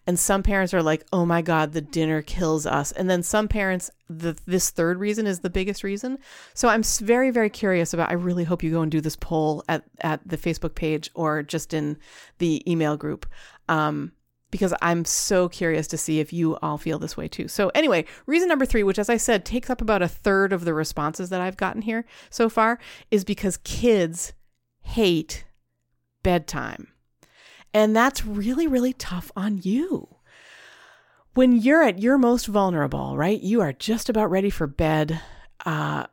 And 0.08 0.17
some 0.17 0.41
parents 0.41 0.74
are 0.74 0.82
like, 0.82 1.06
oh 1.12 1.26
my 1.26 1.41
God, 1.41 1.74
the 1.74 1.82
dinner 1.82 2.22
kills 2.22 2.65
us. 2.65 2.93
And 2.93 3.10
then 3.10 3.22
some 3.22 3.50
parents, 3.50 3.91
the, 4.10 4.38
this 4.46 4.70
third 4.70 5.00
reason 5.00 5.28
is 5.28 5.41
the 5.41 5.50
biggest 5.50 5.84
reason. 5.84 6.17
So 6.54 6.70
I'm 6.70 6.82
very, 6.82 7.30
very 7.30 7.50
curious 7.50 7.93
about, 7.93 8.10
I 8.10 8.13
really 8.13 8.46
hope 8.46 8.63
you 8.63 8.72
go 8.72 8.82
and 8.82 8.89
do 8.89 9.02
this 9.02 9.17
poll 9.17 9.65
at, 9.67 9.84
at 10.00 10.26
the 10.26 10.38
Facebook 10.38 10.76
page 10.76 11.10
or 11.13 11.43
just 11.43 11.74
in 11.74 11.98
the 12.38 12.63
email 12.72 12.96
group. 12.96 13.26
Um, 13.67 14.13
because 14.50 14.74
I'm 14.82 15.04
so 15.04 15.50
curious 15.50 15.88
to 15.89 15.98
see 15.98 16.22
if 16.22 16.32
you 16.32 16.56
all 16.62 16.78
feel 16.78 17.00
this 17.00 17.17
way 17.17 17.28
too. 17.28 17.50
So, 17.50 17.67
anyway, 17.76 18.06
reason 18.26 18.48
number 18.48 18.65
three, 18.65 18.82
which 18.82 18.98
as 18.98 19.10
I 19.10 19.17
said 19.17 19.43
takes 19.43 19.70
up 19.70 19.82
about 19.82 20.02
a 20.02 20.08
third 20.08 20.54
of 20.54 20.63
the 20.63 20.74
responses 20.74 21.30
that 21.32 21.41
I've 21.41 21.58
gotten 21.58 21.82
here 21.82 22.06
so 22.30 22.48
far, 22.48 22.80
is 23.12 23.26
because 23.26 23.58
kids 23.58 24.32
hate 24.84 25.43
bedtime. 26.24 26.88
And 27.73 27.95
that's 27.95 28.25
really, 28.25 28.67
really 28.67 28.93
tough 28.93 29.32
on 29.36 29.60
you. 29.63 30.08
when 31.38 31.56
you're 31.56 31.84
at 31.84 31.99
your 31.99 32.17
most 32.17 32.47
vulnerable, 32.47 33.15
right? 33.15 33.39
You 33.39 33.62
are 33.62 33.71
just 33.71 34.10
about 34.10 34.32
ready 34.32 34.49
for 34.49 34.65
bed. 34.65 35.21
Uh, 35.63 36.08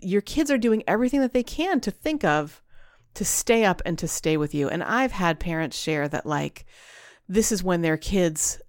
your 0.00 0.22
kids 0.22 0.50
are 0.50 0.56
doing 0.56 0.82
everything 0.88 1.20
that 1.20 1.34
they 1.34 1.42
can 1.42 1.78
to 1.80 1.90
think 1.90 2.24
of 2.24 2.62
to 3.12 3.22
stay 3.22 3.66
up 3.66 3.82
and 3.84 3.98
to 3.98 4.08
stay 4.08 4.38
with 4.38 4.54
you. 4.54 4.66
And 4.70 4.82
I've 4.82 5.12
had 5.12 5.38
parents 5.38 5.76
share 5.76 6.08
that, 6.08 6.24
like, 6.24 6.64
this 7.28 7.52
is 7.52 7.62
when 7.62 7.82
their 7.82 7.98
kids 7.98 8.62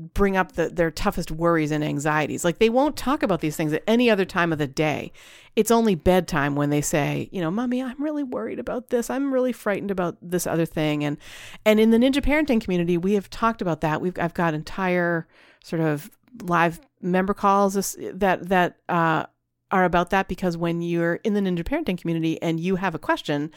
bring 0.00 0.36
up 0.36 0.52
the, 0.52 0.68
their 0.68 0.90
toughest 0.90 1.30
worries 1.30 1.70
and 1.70 1.84
anxieties. 1.84 2.44
Like, 2.44 2.58
they 2.58 2.70
won't 2.70 2.96
talk 2.96 3.22
about 3.22 3.40
these 3.40 3.56
things 3.56 3.72
at 3.72 3.84
any 3.86 4.10
other 4.10 4.24
time 4.24 4.52
of 4.52 4.58
the 4.58 4.66
day. 4.66 5.12
It's 5.56 5.70
only 5.70 5.94
bedtime 5.94 6.56
when 6.56 6.70
they 6.70 6.80
say, 6.80 7.28
you 7.32 7.40
know, 7.40 7.50
mommy, 7.50 7.82
I'm 7.82 8.02
really 8.02 8.22
worried 8.22 8.58
about 8.58 8.88
this. 8.88 9.10
I'm 9.10 9.32
really 9.32 9.52
frightened 9.52 9.90
about 9.90 10.16
this 10.22 10.46
other 10.46 10.66
thing. 10.66 11.04
And, 11.04 11.18
and 11.66 11.78
in 11.78 11.90
the 11.90 11.98
ninja 11.98 12.22
parenting 12.22 12.60
community, 12.60 12.96
we 12.96 13.12
have 13.12 13.28
talked 13.28 13.60
about 13.60 13.82
that. 13.82 14.00
We've, 14.00 14.18
I've 14.18 14.34
got 14.34 14.54
entire 14.54 15.28
sort 15.62 15.82
of 15.82 16.10
live 16.42 16.80
member 17.02 17.34
calls 17.34 17.74
that, 17.98 18.48
that, 18.48 18.76
uh, 18.88 19.26
are 19.72 19.84
about 19.84 20.10
that 20.10 20.26
because 20.26 20.56
when 20.56 20.82
you're 20.82 21.16
in 21.16 21.34
the 21.34 21.40
ninja 21.40 21.62
parenting 21.62 21.96
community 21.96 22.40
and 22.42 22.58
you 22.58 22.76
have 22.76 22.94
a 22.94 22.98
question, 22.98 23.50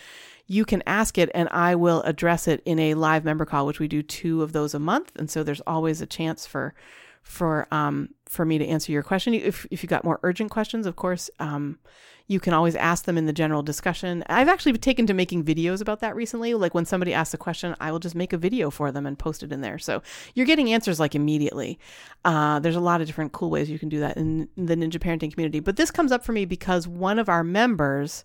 you 0.47 0.65
can 0.65 0.83
ask 0.85 1.17
it 1.17 1.29
and 1.33 1.47
I 1.49 1.75
will 1.75 2.01
address 2.01 2.47
it 2.47 2.61
in 2.65 2.79
a 2.79 2.93
live 2.95 3.23
member 3.23 3.45
call, 3.45 3.65
which 3.65 3.79
we 3.79 3.87
do 3.87 4.03
two 4.03 4.41
of 4.41 4.51
those 4.51 4.73
a 4.73 4.79
month. 4.79 5.11
And 5.15 5.29
so 5.29 5.43
there's 5.43 5.61
always 5.61 6.01
a 6.01 6.05
chance 6.05 6.45
for 6.45 6.73
for 7.21 7.67
um 7.71 8.09
for 8.25 8.43
me 8.43 8.57
to 8.57 8.67
answer 8.67 8.91
your 8.91 9.03
question. 9.03 9.33
If 9.33 9.65
if 9.71 9.81
you 9.81 9.87
got 9.87 10.03
more 10.03 10.19
urgent 10.23 10.51
questions, 10.51 10.85
of 10.85 10.97
course, 10.97 11.29
um, 11.39 11.79
you 12.27 12.39
can 12.39 12.53
always 12.53 12.75
ask 12.75 13.05
them 13.05 13.17
in 13.17 13.25
the 13.25 13.33
general 13.33 13.61
discussion. 13.61 14.23
I've 14.27 14.47
actually 14.47 14.77
taken 14.77 15.07
to 15.07 15.13
making 15.13 15.43
videos 15.43 15.81
about 15.81 15.99
that 16.01 16.15
recently. 16.15 16.53
Like 16.53 16.73
when 16.73 16.85
somebody 16.85 17.13
asks 17.13 17.33
a 17.33 17.37
question, 17.37 17.75
I 17.79 17.91
will 17.91 17.99
just 17.99 18.15
make 18.15 18.33
a 18.33 18.37
video 18.37 18.69
for 18.69 18.91
them 18.91 19.05
and 19.05 19.19
post 19.19 19.43
it 19.43 19.51
in 19.51 19.61
there. 19.61 19.77
So 19.77 20.01
you're 20.33 20.45
getting 20.45 20.73
answers 20.73 20.99
like 20.99 21.15
immediately. 21.15 21.79
Uh, 22.23 22.59
there's 22.59 22.77
a 22.77 22.81
lot 22.81 23.01
of 23.01 23.07
different 23.07 23.33
cool 23.33 23.49
ways 23.49 23.69
you 23.69 23.79
can 23.79 23.89
do 23.89 23.99
that 23.99 24.17
in 24.17 24.47
the 24.57 24.75
Ninja 24.75 24.99
Parenting 24.99 25.33
community. 25.33 25.59
But 25.59 25.75
this 25.75 25.91
comes 25.91 26.11
up 26.11 26.23
for 26.23 26.31
me 26.31 26.45
because 26.45 26.87
one 26.87 27.19
of 27.19 27.29
our 27.29 27.43
members 27.43 28.23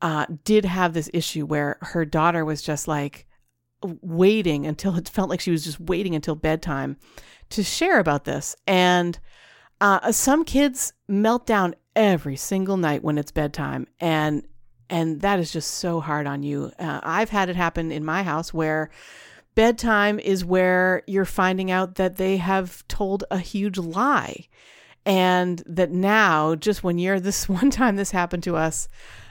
uh, 0.00 0.26
did 0.44 0.64
have 0.64 0.92
this 0.92 1.10
issue 1.12 1.44
where 1.46 1.78
her 1.80 2.04
daughter 2.04 2.44
was 2.44 2.62
just 2.62 2.88
like 2.88 3.26
waiting 3.82 4.66
until 4.66 4.96
it 4.96 5.08
felt 5.08 5.30
like 5.30 5.40
she 5.40 5.50
was 5.50 5.64
just 5.64 5.80
waiting 5.80 6.14
until 6.14 6.34
bedtime 6.34 6.96
to 7.50 7.62
share 7.62 7.98
about 7.98 8.24
this. 8.24 8.56
And 8.66 9.18
uh, 9.80 10.12
some 10.12 10.44
kids 10.44 10.92
melt 11.08 11.46
down 11.46 11.74
every 11.94 12.36
single 12.36 12.76
night 12.76 13.02
when 13.02 13.18
it's 13.18 13.32
bedtime, 13.32 13.86
and 14.00 14.46
and 14.90 15.20
that 15.20 15.38
is 15.38 15.52
just 15.52 15.72
so 15.72 16.00
hard 16.00 16.26
on 16.26 16.42
you. 16.42 16.72
Uh, 16.78 17.00
I've 17.02 17.30
had 17.30 17.48
it 17.48 17.56
happen 17.56 17.92
in 17.92 18.04
my 18.04 18.22
house 18.22 18.54
where 18.54 18.90
bedtime 19.54 20.18
is 20.18 20.44
where 20.44 21.02
you're 21.06 21.24
finding 21.24 21.70
out 21.70 21.96
that 21.96 22.16
they 22.16 22.38
have 22.38 22.86
told 22.88 23.24
a 23.30 23.38
huge 23.38 23.78
lie, 23.78 24.48
and 25.04 25.62
that 25.66 25.90
now 25.90 26.54
just 26.54 26.82
when 26.82 26.98
you're 26.98 27.20
this 27.28 27.48
one 27.48 27.70
time 27.70 27.96
this 27.96 28.10
happened 28.10 28.42
to 28.44 28.56
us. 28.56 28.88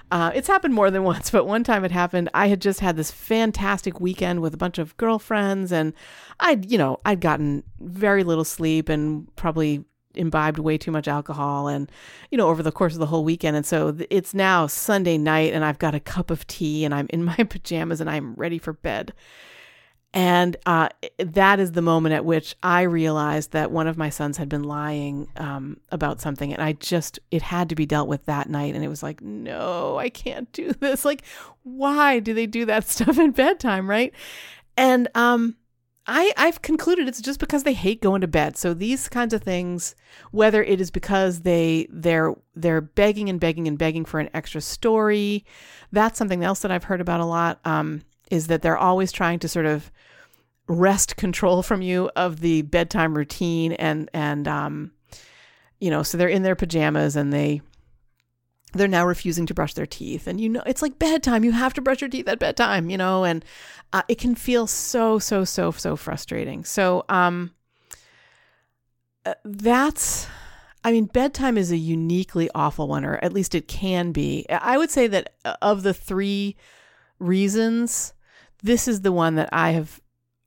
Uh, 0.09 0.31
it's 0.33 0.47
happened 0.47 0.73
more 0.73 0.89
than 0.89 1.03
once, 1.03 1.29
but 1.29 1.45
one 1.45 1.63
time 1.63 1.83
it 1.83 1.91
happened. 1.91 2.29
I 2.33 2.47
had 2.47 2.61
just 2.61 2.79
had 2.79 2.95
this 2.95 3.11
fantastic 3.11 3.99
weekend 3.99 4.41
with 4.41 4.53
a 4.53 4.57
bunch 4.57 4.77
of 4.77 4.95
girlfriends, 4.97 5.71
and 5.71 5.93
I'd, 6.39 6.71
you 6.71 6.77
know, 6.77 6.99
I'd 7.05 7.21
gotten 7.21 7.63
very 7.79 8.23
little 8.23 8.45
sleep 8.45 8.89
and 8.89 9.33
probably 9.35 9.83
imbibed 10.17 10.57
way 10.57 10.77
too 10.77 10.89
much 10.89 11.07
alcohol 11.07 11.67
and 11.67 11.91
you 12.31 12.37
know 12.39 12.47
over 12.47 12.63
the 12.63 12.71
course 12.71 12.93
of 12.93 12.99
the 12.99 13.05
whole 13.05 13.23
weekend 13.23 13.55
and 13.55 13.67
so 13.67 13.95
it's 14.09 14.33
now 14.33 14.65
Sunday 14.65 15.15
night 15.15 15.53
and 15.53 15.63
I've 15.63 15.77
got 15.77 15.93
a 15.93 15.99
cup 15.99 16.31
of 16.31 16.47
tea 16.47 16.83
and 16.83 16.91
I'm 16.91 17.05
in 17.11 17.23
my 17.23 17.35
pajamas 17.49 18.01
and 18.01 18.09
I'm 18.09 18.33
ready 18.33 18.57
for 18.57 18.73
bed 18.73 19.13
and 20.17 20.57
uh, 20.65 20.89
that 21.19 21.59
is 21.59 21.73
the 21.73 21.81
moment 21.83 22.15
at 22.15 22.25
which 22.25 22.55
I 22.63 22.81
realized 22.81 23.51
that 23.51 23.69
one 23.69 23.85
of 23.85 23.99
my 23.99 24.09
sons 24.09 24.37
had 24.37 24.49
been 24.49 24.63
lying 24.63 25.27
um, 25.37 25.79
about 25.91 26.21
something, 26.21 26.51
and 26.51 26.59
I 26.59 26.73
just, 26.73 27.19
it 27.29 27.43
had 27.43 27.69
to 27.69 27.75
be 27.75 27.85
dealt 27.85 28.07
with 28.07 28.25
that 28.25 28.49
night. 28.49 28.73
And 28.73 28.83
it 28.83 28.87
was 28.87 29.03
like, 29.03 29.21
no, 29.21 29.95
I 29.99 30.09
can't 30.09 30.51
do 30.53 30.73
this. 30.73 31.05
Like, 31.05 31.21
why 31.61 32.17
do 32.17 32.33
they 32.33 32.47
do 32.47 32.65
that 32.65 32.85
stuff 32.87 33.19
in 33.19 33.29
bedtime, 33.29 33.87
right? 33.87 34.11
And 34.75 35.07
um, 35.13 35.55
I, 36.07 36.33
I've 36.35 36.63
concluded 36.63 37.07
it's 37.07 37.21
just 37.21 37.39
because 37.39 37.61
they 37.61 37.73
hate 37.73 38.01
going 38.01 38.21
to 38.21 38.27
bed. 38.27 38.57
So 38.57 38.73
these 38.73 39.07
kinds 39.07 39.35
of 39.35 39.43
things, 39.43 39.93
whether 40.31 40.63
it 40.63 40.81
is 40.81 40.89
because 40.89 41.41
they 41.41 41.85
they're 41.91 42.33
they're 42.55 42.81
begging 42.81 43.29
and 43.29 43.39
begging 43.39 43.67
and 43.67 43.77
begging 43.77 44.03
for 44.03 44.19
an 44.19 44.31
extra 44.33 44.61
story, 44.61 45.45
that's 45.91 46.17
something 46.17 46.43
else 46.43 46.61
that 46.61 46.71
I've 46.71 46.85
heard 46.85 47.01
about 47.01 47.19
a 47.19 47.25
lot. 47.25 47.59
Um, 47.65 48.01
is 48.31 48.47
that 48.47 48.61
they're 48.61 48.77
always 48.77 49.11
trying 49.11 49.39
to 49.39 49.47
sort 49.47 49.65
of 49.65 49.91
wrest 50.67 51.15
control 51.15 51.63
from 51.63 51.81
you 51.81 52.09
of 52.15 52.39
the 52.41 52.61
bedtime 52.63 53.15
routine 53.15 53.73
and 53.73 54.09
and 54.13 54.47
um, 54.47 54.91
you 55.79 55.89
know, 55.89 56.03
so 56.03 56.17
they're 56.17 56.27
in 56.27 56.43
their 56.43 56.55
pajamas 56.55 57.15
and 57.15 57.31
they 57.31 57.61
they're 58.73 58.87
now 58.87 59.05
refusing 59.05 59.45
to 59.45 59.53
brush 59.53 59.73
their 59.73 59.85
teeth. 59.85 60.27
And 60.27 60.41
you 60.41 60.49
know 60.49 60.63
it's 60.65 60.81
like 60.81 60.99
bedtime. 60.99 61.43
You 61.43 61.51
have 61.51 61.73
to 61.75 61.81
brush 61.81 62.01
your 62.01 62.09
teeth 62.09 62.27
at 62.27 62.39
bedtime 62.39 62.89
you 62.89 62.97
know 62.97 63.23
and 63.23 63.43
uh, 63.93 64.03
it 64.07 64.17
can 64.17 64.35
feel 64.35 64.67
so 64.67 65.19
so 65.19 65.43
so 65.43 65.71
so 65.71 65.95
frustrating. 65.95 66.63
So 66.63 67.05
um 67.09 67.51
uh, 69.25 69.33
that's 69.43 70.27
i 70.83 70.91
mean 70.91 71.03
bedtime 71.05 71.57
is 71.57 71.69
a 71.69 71.77
uniquely 71.77 72.49
awful 72.55 72.87
one 72.87 73.03
or 73.03 73.15
at 73.21 73.33
least 73.33 73.55
it 73.55 73.67
can 73.67 74.11
be. 74.11 74.45
I 74.49 74.77
would 74.77 74.91
say 74.91 75.07
that 75.07 75.33
uh, 75.45 75.55
of 75.61 75.83
the 75.83 75.93
three 75.93 76.55
reasons 77.19 78.13
this 78.63 78.87
is 78.87 79.01
the 79.01 79.11
one 79.11 79.35
that 79.35 79.49
i 79.51 79.71
have 79.71 79.99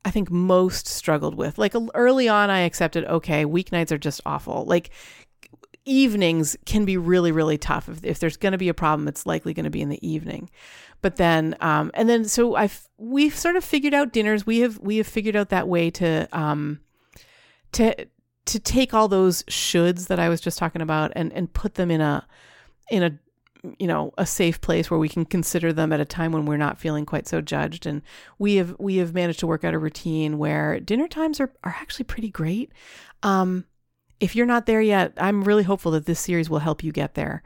I 0.04 0.10
think 0.10 0.30
most 0.30 0.86
struggled 0.86 1.34
with. 1.34 1.58
Like 1.58 1.74
early 1.94 2.28
on, 2.28 2.50
I 2.50 2.60
accepted, 2.60 3.04
okay, 3.04 3.44
weeknights 3.44 3.92
are 3.92 3.98
just 3.98 4.20
awful. 4.24 4.64
Like 4.64 4.90
evenings 5.84 6.56
can 6.66 6.84
be 6.84 6.96
really 6.96 7.32
really 7.32 7.56
tough 7.56 7.88
if, 7.88 8.04
if 8.04 8.18
there's 8.18 8.36
going 8.36 8.52
to 8.52 8.58
be 8.58 8.68
a 8.68 8.74
problem 8.74 9.08
it's 9.08 9.24
likely 9.24 9.54
going 9.54 9.64
to 9.64 9.70
be 9.70 9.80
in 9.80 9.88
the 9.88 10.06
evening 10.06 10.50
but 11.00 11.16
then 11.16 11.56
um 11.60 11.90
and 11.94 12.08
then 12.08 12.24
so 12.24 12.54
i've 12.54 12.86
we've 12.98 13.34
sort 13.34 13.56
of 13.56 13.64
figured 13.64 13.94
out 13.94 14.12
dinners 14.12 14.46
we 14.46 14.58
have 14.58 14.78
we 14.78 14.98
have 14.98 15.06
figured 15.06 15.34
out 15.34 15.48
that 15.48 15.66
way 15.66 15.90
to 15.90 16.28
um 16.32 16.78
to 17.72 18.06
to 18.44 18.60
take 18.60 18.92
all 18.92 19.08
those 19.08 19.42
shoulds 19.44 20.08
that 20.08 20.20
i 20.20 20.28
was 20.28 20.40
just 20.40 20.58
talking 20.58 20.82
about 20.82 21.10
and 21.16 21.32
and 21.32 21.52
put 21.54 21.74
them 21.74 21.90
in 21.90 22.02
a 22.02 22.26
in 22.90 23.02
a 23.02 23.18
you 23.78 23.86
know 23.86 24.12
a 24.16 24.24
safe 24.24 24.60
place 24.60 24.90
where 24.90 24.98
we 25.00 25.08
can 25.08 25.24
consider 25.24 25.72
them 25.72 25.92
at 25.92 26.00
a 26.00 26.04
time 26.04 26.32
when 26.32 26.46
we're 26.46 26.56
not 26.56 26.78
feeling 26.78 27.04
quite 27.04 27.28
so 27.28 27.40
judged 27.40 27.86
and 27.86 28.02
we 28.38 28.56
have 28.56 28.74
we 28.78 28.96
have 28.96 29.14
managed 29.14 29.40
to 29.40 29.46
work 29.46 29.64
out 29.64 29.74
a 29.74 29.78
routine 29.78 30.38
where 30.38 30.80
dinner 30.80 31.06
times 31.06 31.40
are 31.40 31.52
are 31.62 31.76
actually 31.80 32.04
pretty 32.04 32.30
great 32.30 32.72
um 33.22 33.64
if 34.20 34.36
you're 34.36 34.46
not 34.46 34.66
there 34.66 34.82
yet, 34.82 35.14
I'm 35.16 35.42
really 35.42 35.62
hopeful 35.62 35.92
that 35.92 36.06
this 36.06 36.20
series 36.20 36.48
will 36.48 36.58
help 36.58 36.84
you 36.84 36.92
get 36.92 37.14
there. 37.14 37.42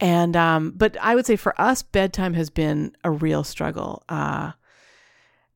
And 0.00 0.36
um, 0.36 0.72
but 0.76 0.96
I 1.00 1.14
would 1.14 1.26
say 1.26 1.36
for 1.36 1.58
us, 1.60 1.82
bedtime 1.82 2.34
has 2.34 2.50
been 2.50 2.94
a 3.02 3.10
real 3.10 3.42
struggle. 3.44 4.02
Uh, 4.08 4.52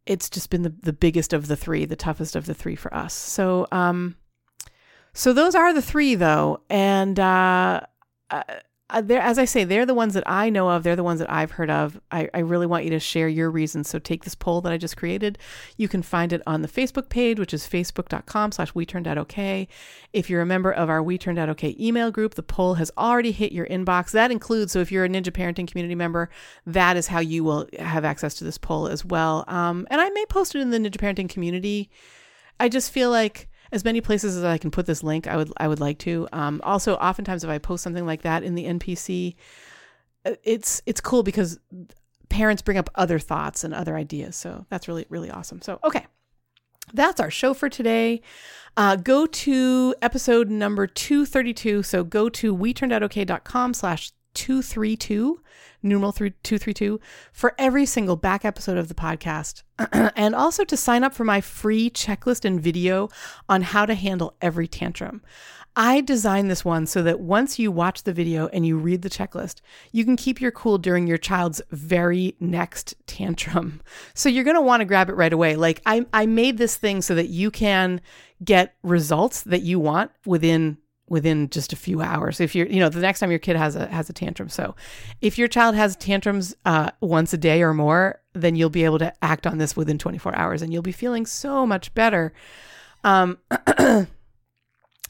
it's 0.07 0.31
just 0.31 0.51
been 0.51 0.63
the, 0.63 0.75
the 0.83 0.93
biggest 0.93 1.33
of 1.33 1.47
the 1.47 1.57
three, 1.57 1.85
the 1.85 1.97
toughest 1.97 2.35
of 2.35 2.47
the 2.47 2.55
three 2.55 2.75
for 2.75 2.93
us. 2.95 3.15
So 3.15 3.67
um, 3.71 4.17
so 5.13 5.33
those 5.33 5.55
are 5.55 5.73
the 5.73 5.83
three 5.83 6.15
though, 6.15 6.63
and 6.71 7.21
uh, 7.21 7.81
uh 8.31 8.43
uh, 8.93 9.01
they're, 9.01 9.21
as 9.21 9.39
I 9.39 9.47
say, 9.47 9.65
they're 9.65 9.87
the 9.87 9.95
ones 9.95 10.15
that 10.15 10.25
I 10.27 10.51
know 10.51 10.69
of. 10.69 10.83
They're 10.83 10.97
the 10.97 11.03
ones 11.03 11.19
that 11.19 11.31
I've 11.31 11.53
heard 11.53 11.71
of. 11.71 12.01
I, 12.11 12.29
I 12.35 12.41
really 12.41 12.67
want 12.67 12.85
you 12.85 12.91
to 12.91 13.01
share 13.01 13.29
your 13.29 13.51
reasons. 13.51 13.89
So 13.89 13.99
take 13.99 14.25
this 14.25 14.35
poll 14.35 14.61
that 14.61 14.73
I 14.73 14.77
just 14.77 14.97
created. 14.97 15.39
You 15.77 15.89
can 15.89 16.03
find 16.03 16.33
it 16.33 16.43
on 16.47 16.63
the 16.63 16.69
Facebook 16.69 17.09
page, 17.09 17.39
which 17.39 17.55
is 17.55 17.67
facebook.com 17.67 18.53
slash 18.53 18.75
we 18.75 18.87
turned 18.87 19.09
out 19.09 19.19
okay. 19.19 19.67
If 20.13 20.29
you're 20.29 20.43
a 20.43 20.47
member 20.47 20.71
of 20.71 20.91
our 20.91 21.03
We 21.03 21.17
Turned 21.19 21.39
Out 21.39 21.49
Okay 21.49 21.75
email 21.81 22.11
group, 22.11 22.35
the 22.35 22.43
poll 22.43 22.75
has 22.75 22.91
already 22.99 23.33
hit 23.33 23.53
your 23.53 23.67
inbox. 23.67 24.11
That 24.11 24.31
includes, 24.31 24.73
so 24.73 24.81
if 24.81 24.93
you're 24.93 25.07
a 25.07 25.09
Ninja 25.09 25.31
Parenting 25.31 25.67
Community 25.67 25.95
member, 25.95 26.29
that 26.67 26.97
is 26.97 27.07
how 27.07 27.21
you 27.21 27.45
will 27.45 27.69
have 27.79 28.05
access 28.05 28.35
to 28.35 28.45
this 28.45 28.59
poll 28.59 28.89
as 28.89 29.05
well. 29.05 29.45
Um, 29.49 29.87
and 29.91 30.01
I 30.01 30.11
may 30.11 30.27
post 30.27 30.55
it 30.55 30.61
in 30.61 30.71
the 30.71 30.79
Ninja 30.79 30.97
Parenting 30.97 31.29
Community. 31.29 31.91
I 32.61 32.69
just 32.69 32.93
feel 32.93 33.11
like 33.11 33.49
as 33.73 33.85
many 33.85 34.01
places 34.01 34.37
as 34.37 34.45
I 34.45 34.59
can 34.59 34.71
put 34.71 34.87
this 34.87 35.03
link, 35.03 35.27
I 35.27 35.37
would 35.37 35.53
I 35.57 35.67
would 35.67 35.81
like 35.81 35.99
to. 36.01 36.29
Um, 36.33 36.61
also, 36.63 36.95
oftentimes 36.97 37.43
if 37.43 37.51
I 37.51 37.59
post 37.59 37.83
something 37.83 38.07
like 38.07 38.23
that 38.23 38.43
in 38.43 38.55
the 38.55 38.65
NPC, 38.67 39.35
uh, 40.25 40.33
it's 40.45 40.83
it's 40.87 41.01
cool 41.01 41.23
because 41.23 41.59
parents 42.29 42.63
bring 42.63 42.79
up 42.79 42.91
other 42.95 43.19
thoughts 43.19 43.65
and 43.65 43.75
other 43.75 43.97
ideas. 43.97 44.37
So 44.37 44.67
that's 44.69 44.87
really 44.87 45.07
really 45.09 45.31
awesome. 45.31 45.63
So 45.63 45.81
okay, 45.83 46.07
that's 46.93 47.19
our 47.19 47.31
show 47.31 47.55
for 47.55 47.69
today. 47.69 48.21
Uh, 48.77 48.97
go 48.97 49.27
to 49.27 49.95
episode 50.03 50.49
number 50.49 50.87
232. 50.87 51.83
So 51.83 52.05
go 52.05 52.29
to 52.29 52.55
we 52.55 52.75
turned 52.75 52.93
out 52.93 53.03
okay.com 53.03 53.75
slash 53.75 54.13
232 54.35 55.41
numeral 55.83 56.13
through 56.13 56.31
232 56.31 57.01
for 57.33 57.55
every 57.59 57.87
single 57.87 58.17
back 58.17 58.45
episode 58.45 58.79
of 58.79 58.89
the 58.89 58.95
podcast 58.95 59.63
and 60.17 60.35
also 60.35 60.65
to 60.65 60.77
sign 60.77 61.05
up 61.05 61.15
for 61.15 61.25
my 61.25 61.41
free 61.41 61.91
checklist 61.91 62.45
and 62.45 62.61
video 62.61 63.09
on 63.49 63.63
how 63.63 63.85
to 63.85 63.95
handle 63.95 64.35
every 64.41 64.69
tantrum. 64.69 65.23
I 65.75 66.03
designed 66.03 66.51
this 66.51 66.67
one 66.67 66.87
so 66.87 67.03
that 67.03 67.21
once 67.21 67.59
you 67.59 67.73
watch 67.73 68.03
the 68.03 68.13
video 68.13 68.47
and 68.49 68.67
you 68.67 68.77
read 68.77 69.01
the 69.01 69.09
checklist, 69.09 69.63
you 69.91 70.05
can 70.05 70.17
keep 70.17 70.39
your 70.39 70.51
cool 70.51 70.77
during 70.77 71.07
your 71.07 71.17
child's 71.17 71.63
very 71.71 72.37
next 72.41 72.95
tantrum. 73.07 73.81
So 74.15 74.29
you're 74.29 74.45
going 74.45 74.57
to 74.57 74.63
want 74.63 74.81
to 74.81 74.85
grab 74.85 75.09
it 75.09 75.15
right 75.15 75.33
away. 75.33 75.57
Like 75.57 75.81
I 75.87 76.07
I 76.13 76.27
made 76.27 76.59
this 76.59 76.77
thing 76.77 77.03
so 77.03 77.15
that 77.15 77.29
you 77.29 77.51
can 77.51 78.01
get 78.45 78.75
results 78.83 79.43
that 79.43 79.63
you 79.63 79.79
want 79.79 80.11
within 80.27 80.79
within 81.09 81.51
just 81.51 81.73
a 81.73 81.77
few 81.77 82.01
hours. 82.01 82.41
If 82.41 82.55
you're 82.55 82.67
you 82.67 82.81
know 82.81 82.89
the 82.89 83.01
next 83.01 83.21
time 83.21 83.31
your 83.31 83.39
kid 83.39 83.57
has 83.57 83.77
a 83.77 83.87
has 83.89 84.09
a 84.09 84.13
tantrum. 84.13 84.49
So 84.49 84.75
if 85.21 85.39
your 85.39 85.49
child 85.49 85.75
has 85.75 85.97
tantrums 85.97 86.55
uh, 86.65 86.91
once 87.01 87.33
a 87.33 87.39
day 87.39 87.63
or 87.63 87.75
more 87.75 88.21
then 88.35 88.57
you'll 88.57 88.71
be 88.71 88.85
able 88.85 88.99
to 88.99 89.13
act 89.23 89.47
on 89.47 89.59
this 89.59 89.77
within 89.77 89.99
24 89.99 90.35
hours 90.37 90.63
and 90.63 90.73
you'll 90.73 90.83
be 90.83 90.93
feeling 90.93 91.27
so 91.27 91.67
much 91.67 91.93
better. 91.95 92.33
Um, 93.05 93.39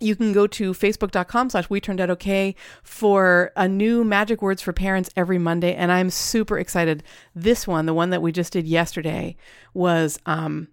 you 0.00 0.16
can 0.16 0.32
go 0.32 0.46
to 0.48 0.72
facebook.com 0.72 1.50
slash 1.50 1.70
we 1.70 1.80
turned 1.80 2.00
out 2.00 2.10
okay 2.10 2.56
for 2.82 3.52
a 3.54 3.68
new 3.68 4.02
magic 4.02 4.42
words 4.42 4.60
for 4.60 4.72
parents 4.72 5.10
every 5.16 5.38
monday. 5.38 5.74
And 5.74 5.92
i'm 5.92 6.10
super 6.10 6.58
excited. 6.58 7.04
This 7.34 7.66
one 7.66 7.86
the 7.86 7.94
one 7.94 8.10
that 8.10 8.22
we 8.22 8.32
just 8.32 8.52
did 8.52 8.66
yesterday 8.66 9.36
was 9.74 10.18
um, 10.26 10.68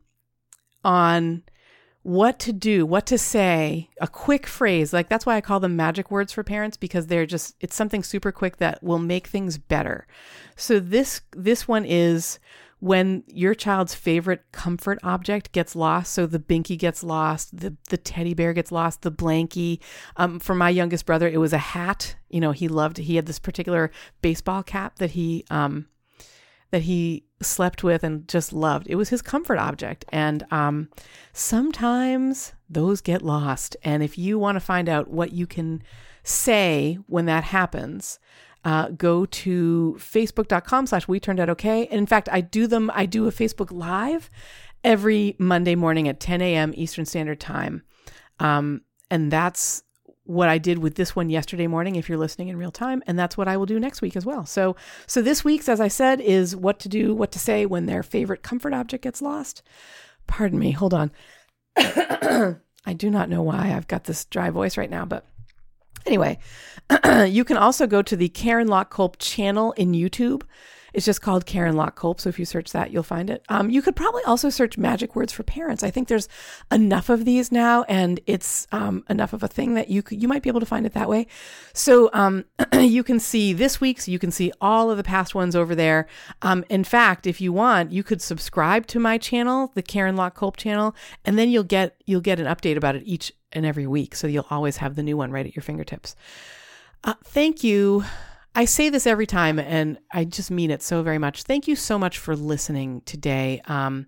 on 0.83 1.43
what 2.03 2.39
to 2.39 2.53
do, 2.53 2.85
what 2.85 3.05
to 3.07 3.17
say, 3.17 3.89
a 3.99 4.07
quick 4.07 4.47
phrase. 4.47 4.93
Like 4.93 5.09
that's 5.09 5.25
why 5.25 5.35
I 5.35 5.41
call 5.41 5.59
them 5.59 5.75
magic 5.75 6.09
words 6.09 6.31
for 6.31 6.43
parents 6.43 6.77
because 6.77 7.07
they're 7.07 7.25
just 7.25 7.55
it's 7.59 7.75
something 7.75 8.03
super 8.03 8.31
quick 8.31 8.57
that 8.57 8.81
will 8.81 8.99
make 8.99 9.27
things 9.27 9.57
better. 9.57 10.07
So 10.55 10.79
this 10.79 11.21
this 11.35 11.67
one 11.67 11.85
is 11.85 12.39
when 12.79 13.23
your 13.27 13.53
child's 13.53 13.93
favorite 13.93 14.41
comfort 14.53 14.97
object 15.03 15.51
gets 15.51 15.75
lost. 15.75 16.13
So 16.13 16.25
the 16.25 16.39
binky 16.39 16.77
gets 16.77 17.03
lost, 17.03 17.57
the 17.57 17.75
the 17.89 17.97
teddy 17.97 18.33
bear 18.33 18.53
gets 18.53 18.71
lost, 18.71 19.01
the 19.01 19.11
blankie. 19.11 19.79
Um, 20.15 20.39
for 20.39 20.55
my 20.55 20.69
youngest 20.69 21.05
brother, 21.05 21.27
it 21.27 21.39
was 21.39 21.53
a 21.53 21.57
hat. 21.57 22.15
You 22.29 22.39
know, 22.39 22.51
he 22.51 22.69
loved. 22.69 22.97
He 22.97 23.17
had 23.17 23.25
this 23.25 23.39
particular 23.39 23.91
baseball 24.21 24.63
cap 24.63 24.99
that 24.99 25.11
he 25.11 25.43
um 25.51 25.87
that 26.71 26.83
he 26.83 27.25
slept 27.41 27.83
with 27.83 28.03
and 28.03 28.27
just 28.27 28.53
loved. 28.53 28.87
It 28.87 28.95
was 28.95 29.09
his 29.09 29.21
comfort 29.21 29.57
object. 29.57 30.05
And 30.09 30.45
um, 30.51 30.89
sometimes 31.33 32.53
those 32.69 33.01
get 33.01 33.21
lost. 33.21 33.77
And 33.83 34.03
if 34.03 34.17
you 34.17 34.37
want 34.37 34.55
to 34.55 34.59
find 34.59 34.89
out 34.89 35.09
what 35.09 35.31
you 35.31 35.47
can 35.47 35.81
say 36.23 36.97
when 37.07 37.25
that 37.25 37.45
happens, 37.45 38.19
uh, 38.65 38.89
go 38.89 39.25
to 39.25 39.95
facebook.com 39.97 40.87
slash 40.87 41.07
we 41.07 41.19
turned 41.19 41.39
out 41.39 41.49
okay. 41.49 41.87
And 41.87 41.97
in 41.97 42.05
fact, 42.05 42.27
I 42.31 42.41
do 42.41 42.67
them, 42.67 42.91
I 42.93 43.05
do 43.05 43.27
a 43.27 43.31
Facebook 43.31 43.71
live 43.71 44.29
every 44.83 45.35
Monday 45.39 45.75
morning 45.75 46.07
at 46.07 46.19
10 46.19 46.41
a.m. 46.41 46.73
Eastern 46.75 47.05
Standard 47.05 47.39
Time. 47.39 47.83
Um, 48.39 48.81
and 49.09 49.31
that's 49.31 49.83
what 50.29 50.47
I 50.47 50.59
did 50.59 50.77
with 50.77 50.93
this 50.93 51.15
one 51.15 51.31
yesterday 51.31 51.65
morning 51.65 51.95
if 51.95 52.07
you're 52.07 52.17
listening 52.17 52.49
in 52.49 52.57
real 52.57 52.71
time 52.71 53.01
and 53.07 53.17
that's 53.17 53.35
what 53.35 53.47
I 53.47 53.57
will 53.57 53.65
do 53.65 53.79
next 53.79 53.99
week 53.99 54.15
as 54.15 54.27
well. 54.27 54.45
So 54.45 54.75
so 55.07 55.23
this 55.23 55.43
week's 55.43 55.67
as 55.67 55.81
I 55.81 55.87
said 55.87 56.21
is 56.21 56.55
what 56.55 56.79
to 56.81 56.89
do, 56.89 57.15
what 57.15 57.31
to 57.31 57.39
say 57.39 57.65
when 57.65 57.87
their 57.87 58.03
favorite 58.03 58.43
comfort 58.43 58.71
object 58.71 59.03
gets 59.03 59.23
lost. 59.23 59.63
Pardon 60.27 60.59
me, 60.59 60.69
hold 60.69 60.93
on. 60.93 61.11
I 61.77 62.93
do 62.95 63.09
not 63.09 63.29
know 63.29 63.41
why 63.41 63.73
I've 63.73 63.87
got 63.87 64.03
this 64.03 64.25
dry 64.25 64.51
voice 64.51 64.77
right 64.77 64.89
now, 64.89 65.03
but 65.03 65.25
anyway, 66.05 66.37
you 67.27 67.43
can 67.43 67.57
also 67.57 67.87
go 67.87 68.03
to 68.03 68.15
the 68.15 68.29
Karen 68.29 68.67
Lock 68.67 68.93
Kolp 68.93 69.15
channel 69.17 69.71
in 69.73 69.93
YouTube 69.93 70.43
it's 70.93 71.05
just 71.05 71.21
called 71.21 71.45
Karen 71.45 71.75
Lock 71.75 71.99
Kolp. 71.99 72.19
So 72.19 72.29
if 72.29 72.39
you 72.39 72.45
search 72.45 72.71
that, 72.71 72.91
you'll 72.91 73.03
find 73.03 73.29
it. 73.29 73.43
Um, 73.49 73.69
you 73.69 73.81
could 73.81 73.95
probably 73.95 74.23
also 74.23 74.49
search 74.49 74.77
magic 74.77 75.15
words 75.15 75.31
for 75.31 75.43
parents. 75.43 75.83
I 75.83 75.91
think 75.91 76.07
there's 76.07 76.27
enough 76.71 77.09
of 77.09 77.25
these 77.25 77.51
now, 77.51 77.83
and 77.83 78.19
it's 78.25 78.67
um, 78.71 79.03
enough 79.09 79.33
of 79.33 79.43
a 79.43 79.47
thing 79.47 79.73
that 79.75 79.89
you 79.89 80.01
could, 80.01 80.21
you 80.21 80.27
might 80.27 80.43
be 80.43 80.49
able 80.49 80.59
to 80.59 80.65
find 80.65 80.85
it 80.85 80.93
that 80.93 81.09
way. 81.09 81.27
So 81.73 82.09
um, 82.13 82.45
you 82.73 83.03
can 83.03 83.19
see 83.19 83.53
this 83.53 83.79
week's, 83.79 84.07
you 84.07 84.19
can 84.19 84.31
see 84.31 84.51
all 84.61 84.91
of 84.91 84.97
the 84.97 85.03
past 85.03 85.35
ones 85.35 85.55
over 85.55 85.75
there. 85.75 86.07
Um, 86.41 86.63
in 86.69 86.83
fact, 86.83 87.27
if 87.27 87.41
you 87.41 87.53
want, 87.53 87.91
you 87.91 88.03
could 88.03 88.21
subscribe 88.21 88.87
to 88.87 88.99
my 88.99 89.17
channel, 89.17 89.71
the 89.75 89.81
Karen 89.81 90.15
Lock 90.15 90.37
Kolp 90.37 90.57
channel, 90.57 90.95
and 91.25 91.37
then 91.37 91.49
you'll 91.49 91.63
get 91.63 91.95
you'll 92.05 92.21
get 92.21 92.39
an 92.39 92.45
update 92.45 92.77
about 92.77 92.95
it 92.95 93.03
each 93.05 93.31
and 93.51 93.65
every 93.65 93.87
week. 93.87 94.15
So 94.15 94.27
you'll 94.27 94.47
always 94.49 94.77
have 94.77 94.95
the 94.95 95.03
new 95.03 95.17
one 95.17 95.31
right 95.31 95.45
at 95.45 95.55
your 95.55 95.63
fingertips. 95.63 96.15
Uh, 97.03 97.13
thank 97.23 97.63
you 97.63 98.03
I 98.55 98.65
say 98.65 98.89
this 98.89 99.07
every 99.07 99.27
time, 99.27 99.59
and 99.59 99.99
I 100.11 100.25
just 100.25 100.51
mean 100.51 100.71
it 100.71 100.81
so 100.81 101.03
very 101.03 101.17
much. 101.17 101.43
Thank 101.43 101.67
you 101.67 101.75
so 101.75 101.99
much 101.99 102.17
for 102.17 102.35
listening 102.35 103.01
today. 103.01 103.61
Um, 103.65 104.07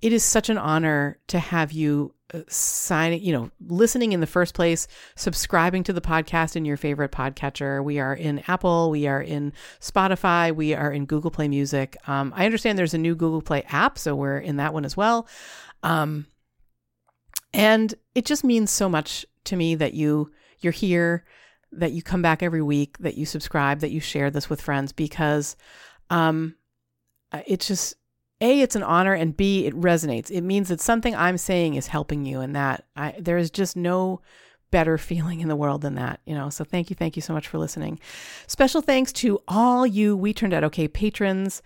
it 0.00 0.12
is 0.12 0.24
such 0.24 0.48
an 0.48 0.58
honor 0.58 1.18
to 1.28 1.38
have 1.38 1.72
you 1.72 2.14
uh, 2.34 2.40
signing, 2.48 3.22
you 3.22 3.32
know, 3.32 3.50
listening 3.60 4.12
in 4.12 4.20
the 4.20 4.26
first 4.26 4.54
place, 4.54 4.88
subscribing 5.14 5.84
to 5.84 5.92
the 5.92 6.00
podcast 6.00 6.56
in 6.56 6.64
your 6.64 6.76
favorite 6.76 7.12
podcatcher. 7.12 7.82
We 7.84 8.00
are 8.00 8.14
in 8.14 8.42
Apple, 8.48 8.90
we 8.90 9.06
are 9.06 9.22
in 9.22 9.52
Spotify, 9.80 10.54
we 10.54 10.74
are 10.74 10.90
in 10.90 11.06
Google 11.06 11.30
Play 11.30 11.48
Music. 11.48 11.96
Um, 12.08 12.32
I 12.36 12.44
understand 12.44 12.78
there's 12.78 12.94
a 12.94 12.98
new 12.98 13.14
Google 13.14 13.42
Play 13.42 13.62
app, 13.68 13.98
so 13.98 14.16
we're 14.16 14.38
in 14.38 14.56
that 14.56 14.74
one 14.74 14.84
as 14.84 14.96
well. 14.96 15.28
Um, 15.82 16.26
and 17.52 17.94
it 18.14 18.26
just 18.26 18.42
means 18.42 18.70
so 18.70 18.88
much 18.88 19.24
to 19.44 19.56
me 19.56 19.76
that 19.76 19.94
you 19.94 20.32
you're 20.60 20.72
here 20.72 21.24
that 21.72 21.92
you 21.92 22.02
come 22.02 22.22
back 22.22 22.42
every 22.42 22.62
week, 22.62 22.98
that 22.98 23.16
you 23.16 23.26
subscribe, 23.26 23.80
that 23.80 23.90
you 23.90 24.00
share 24.00 24.30
this 24.30 24.48
with 24.48 24.60
friends 24.60 24.92
because 24.92 25.56
um, 26.10 26.54
uh, 27.32 27.42
it's 27.46 27.66
just 27.66 27.94
a 28.40 28.60
it's 28.60 28.76
an 28.76 28.82
honor 28.82 29.14
and 29.14 29.36
b 29.36 29.66
it 29.66 29.74
resonates. 29.74 30.30
It 30.30 30.42
means 30.42 30.68
that 30.68 30.80
something 30.80 31.14
I'm 31.14 31.38
saying 31.38 31.74
is 31.74 31.86
helping 31.86 32.24
you, 32.24 32.40
and 32.40 32.54
that 32.54 32.84
I, 32.94 33.14
there 33.18 33.38
is 33.38 33.50
just 33.50 33.76
no 33.76 34.20
better 34.70 34.98
feeling 35.10 35.40
in 35.40 35.48
the 35.48 35.56
world 35.56 35.82
than 35.82 35.94
that, 35.94 36.20
you 36.26 36.34
know. 36.34 36.50
So 36.50 36.64
thank 36.64 36.90
you, 36.90 36.96
thank 36.96 37.16
you 37.16 37.22
so 37.22 37.32
much 37.32 37.48
for 37.48 37.58
listening. 37.58 37.98
Special 38.46 38.82
thanks 38.82 39.12
to 39.14 39.40
all 39.48 39.86
you 39.86 40.16
We 40.16 40.32
Turned 40.32 40.54
Out 40.54 40.64
Okay 40.64 40.88
patrons. 40.88 41.62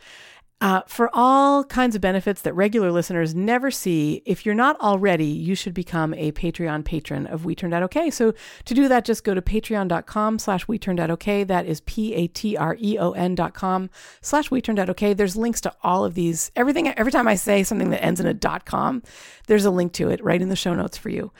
Uh, 0.62 0.82
for 0.86 1.08
all 1.14 1.64
kinds 1.64 1.94
of 1.96 2.02
benefits 2.02 2.42
that 2.42 2.52
regular 2.52 2.92
listeners 2.92 3.34
never 3.34 3.70
see, 3.70 4.22
if 4.26 4.44
you're 4.44 4.54
not 4.54 4.78
already, 4.80 5.24
you 5.24 5.54
should 5.54 5.72
become 5.72 6.12
a 6.14 6.32
Patreon 6.32 6.84
patron 6.84 7.26
of 7.26 7.46
We 7.46 7.54
Turned 7.54 7.72
Out 7.72 7.82
Okay. 7.84 8.10
So 8.10 8.34
to 8.66 8.74
do 8.74 8.86
that, 8.86 9.06
just 9.06 9.24
go 9.24 9.32
to 9.32 9.40
patreon.com 9.40 10.38
slash 10.38 10.68
We 10.68 10.78
Turned 10.78 11.00
Out 11.00 11.10
Okay. 11.12 11.44
That 11.44 11.64
is 11.64 11.80
P-A-T-R-E-O-N 11.80 13.34
dot 13.34 13.54
com 13.54 13.88
slash 14.20 14.50
We 14.50 14.60
Turned 14.60 14.78
Out 14.78 14.90
Okay. 14.90 15.14
There's 15.14 15.34
links 15.34 15.62
to 15.62 15.72
all 15.82 16.04
of 16.04 16.12
these. 16.12 16.52
Everything, 16.54 16.88
every 16.88 17.12
time 17.12 17.26
I 17.26 17.36
say 17.36 17.62
something 17.62 17.88
that 17.90 18.04
ends 18.04 18.20
in 18.20 18.26
a 18.26 18.34
dot 18.34 18.66
com, 18.66 19.02
there's 19.46 19.64
a 19.64 19.70
link 19.70 19.94
to 19.94 20.10
it 20.10 20.22
right 20.22 20.42
in 20.42 20.50
the 20.50 20.56
show 20.56 20.74
notes 20.74 20.98
for 20.98 21.08
you. 21.08 21.32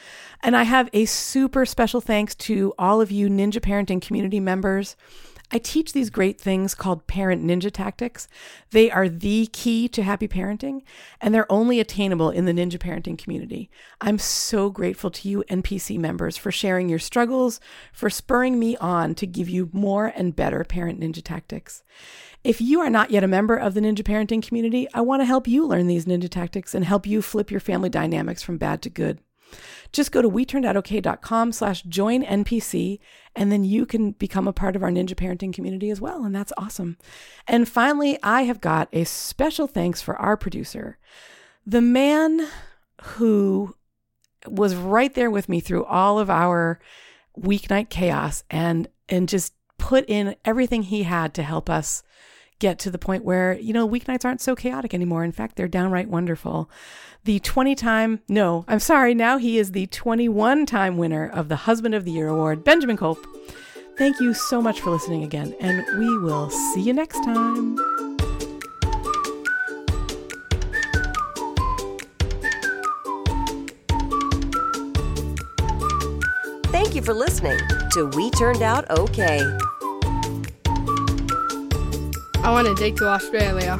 And 0.42 0.56
I 0.56 0.62
have 0.62 0.88
a 0.94 1.04
super 1.04 1.66
special 1.66 2.00
thanks 2.00 2.34
to 2.36 2.72
all 2.78 3.02
of 3.02 3.10
you 3.10 3.28
Ninja 3.28 3.60
Parenting 3.60 4.00
community 4.00 4.40
members. 4.40 4.96
I 5.52 5.58
teach 5.58 5.92
these 5.92 6.10
great 6.10 6.40
things 6.40 6.74
called 6.74 7.06
parent 7.08 7.44
ninja 7.44 7.72
tactics. 7.72 8.28
They 8.70 8.90
are 8.90 9.08
the 9.08 9.46
key 9.52 9.88
to 9.88 10.02
happy 10.02 10.28
parenting, 10.28 10.82
and 11.20 11.34
they're 11.34 11.50
only 11.50 11.80
attainable 11.80 12.30
in 12.30 12.44
the 12.44 12.52
ninja 12.52 12.78
parenting 12.78 13.18
community. 13.18 13.68
I'm 14.00 14.18
so 14.18 14.70
grateful 14.70 15.10
to 15.10 15.28
you 15.28 15.42
NPC 15.50 15.98
members 15.98 16.36
for 16.36 16.52
sharing 16.52 16.88
your 16.88 17.00
struggles, 17.00 17.60
for 17.92 18.08
spurring 18.08 18.58
me 18.58 18.76
on 18.76 19.14
to 19.16 19.26
give 19.26 19.48
you 19.48 19.70
more 19.72 20.12
and 20.14 20.36
better 20.36 20.62
parent 20.62 21.00
ninja 21.00 21.22
tactics. 21.22 21.82
If 22.44 22.60
you 22.60 22.80
are 22.80 22.90
not 22.90 23.10
yet 23.10 23.24
a 23.24 23.28
member 23.28 23.56
of 23.56 23.74
the 23.74 23.80
ninja 23.80 24.02
parenting 24.02 24.46
community, 24.46 24.86
I 24.94 25.00
want 25.00 25.20
to 25.20 25.26
help 25.26 25.48
you 25.48 25.66
learn 25.66 25.88
these 25.88 26.06
ninja 26.06 26.28
tactics 26.28 26.74
and 26.74 26.84
help 26.84 27.06
you 27.06 27.22
flip 27.22 27.50
your 27.50 27.60
family 27.60 27.88
dynamics 27.88 28.42
from 28.42 28.56
bad 28.56 28.82
to 28.82 28.90
good. 28.90 29.18
Just 29.92 30.12
go 30.12 30.22
to 30.22 30.30
weturnedoutokay.com 30.30 31.52
slash 31.52 31.82
join 31.82 32.22
NPC, 32.24 33.00
and 33.34 33.50
then 33.50 33.64
you 33.64 33.86
can 33.86 34.12
become 34.12 34.46
a 34.46 34.52
part 34.52 34.76
of 34.76 34.82
our 34.82 34.90
Ninja 34.90 35.14
Parenting 35.14 35.52
community 35.52 35.90
as 35.90 36.00
well. 36.00 36.24
And 36.24 36.34
that's 36.34 36.52
awesome. 36.56 36.96
And 37.46 37.68
finally, 37.68 38.18
I 38.22 38.42
have 38.42 38.60
got 38.60 38.88
a 38.92 39.04
special 39.04 39.66
thanks 39.66 40.02
for 40.02 40.16
our 40.16 40.36
producer, 40.36 40.98
the 41.66 41.80
man 41.80 42.46
who 43.02 43.74
was 44.46 44.74
right 44.74 45.14
there 45.14 45.30
with 45.30 45.48
me 45.48 45.60
through 45.60 45.84
all 45.84 46.18
of 46.18 46.30
our 46.30 46.80
weeknight 47.38 47.90
chaos 47.90 48.42
and 48.50 48.88
and 49.08 49.28
just 49.28 49.54
put 49.78 50.04
in 50.08 50.36
everything 50.44 50.82
he 50.82 51.02
had 51.04 51.34
to 51.34 51.42
help 51.42 51.68
us 51.70 52.02
get 52.60 52.78
to 52.78 52.90
the 52.90 52.98
point 52.98 53.24
where, 53.24 53.58
you 53.58 53.72
know, 53.72 53.88
weeknights 53.88 54.24
aren't 54.24 54.40
so 54.40 54.54
chaotic 54.54 54.94
anymore. 54.94 55.24
In 55.24 55.32
fact, 55.32 55.56
they're 55.56 55.66
downright 55.66 56.08
wonderful. 56.08 56.70
The 57.24 57.40
20 57.40 57.74
time, 57.74 58.20
no, 58.28 58.64
I'm 58.68 58.78
sorry, 58.78 59.14
now 59.14 59.36
he 59.36 59.58
is 59.58 59.72
the 59.72 59.86
21 59.88 60.66
time 60.66 60.96
winner 60.96 61.28
of 61.28 61.48
the 61.48 61.56
Husband 61.56 61.94
of 61.94 62.04
the 62.04 62.12
Year 62.12 62.28
award, 62.28 62.62
Benjamin 62.62 62.96
Kolp. 62.96 63.18
Thank 63.98 64.20
you 64.20 64.32
so 64.32 64.62
much 64.62 64.80
for 64.80 64.90
listening 64.90 65.24
again, 65.24 65.54
and 65.60 65.84
we 65.98 66.18
will 66.18 66.48
see 66.48 66.80
you 66.80 66.92
next 66.92 67.22
time. 67.24 67.76
Thank 76.70 76.94
you 76.94 77.02
for 77.02 77.12
listening 77.12 77.58
to 77.92 78.06
We 78.16 78.30
Turned 78.30 78.62
Out 78.62 78.90
Okay. 78.90 79.40
I 82.50 82.52
want 82.52 82.66
to 82.66 82.74
dig 82.74 82.96
to 82.96 83.06
Australia. 83.06 83.78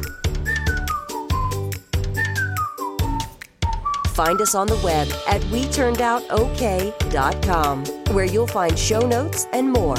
Find 4.13 4.39
us 4.39 4.55
on 4.55 4.67
the 4.67 4.79
web 4.81 5.09
at 5.27 5.41
WeTurnedOutOK.com, 5.51 7.83
where 8.15 8.23
you'll 8.23 8.47
find 8.47 8.79
show 8.79 9.05
notes 9.05 9.45
and 9.51 9.73
more. 9.73 9.97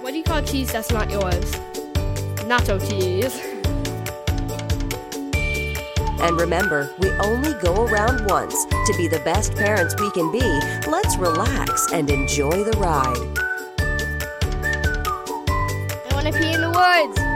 What 0.00 0.12
do 0.12 0.16
you 0.16 0.24
call 0.24 0.40
cheese 0.40 0.72
that's 0.72 0.90
not 0.90 1.10
yours? 1.10 1.52
Nacho 2.48 2.80
cheese. 2.88 3.38
And 6.22 6.40
remember, 6.40 6.94
we 6.98 7.10
only 7.18 7.52
go 7.62 7.84
around 7.84 8.24
once. 8.24 8.64
To 8.64 8.94
be 8.96 9.06
the 9.06 9.20
best 9.22 9.54
parents 9.54 9.94
we 10.00 10.10
can 10.12 10.32
be, 10.32 10.40
let's 10.88 11.18
relax 11.18 11.92
and 11.92 12.08
enjoy 12.08 12.64
the 12.64 12.72
ride. 12.78 13.43
Want 16.24 16.36
to 16.36 16.40
pee 16.40 16.54
in 16.54 16.60
the 16.62 16.70
woods. 16.70 17.34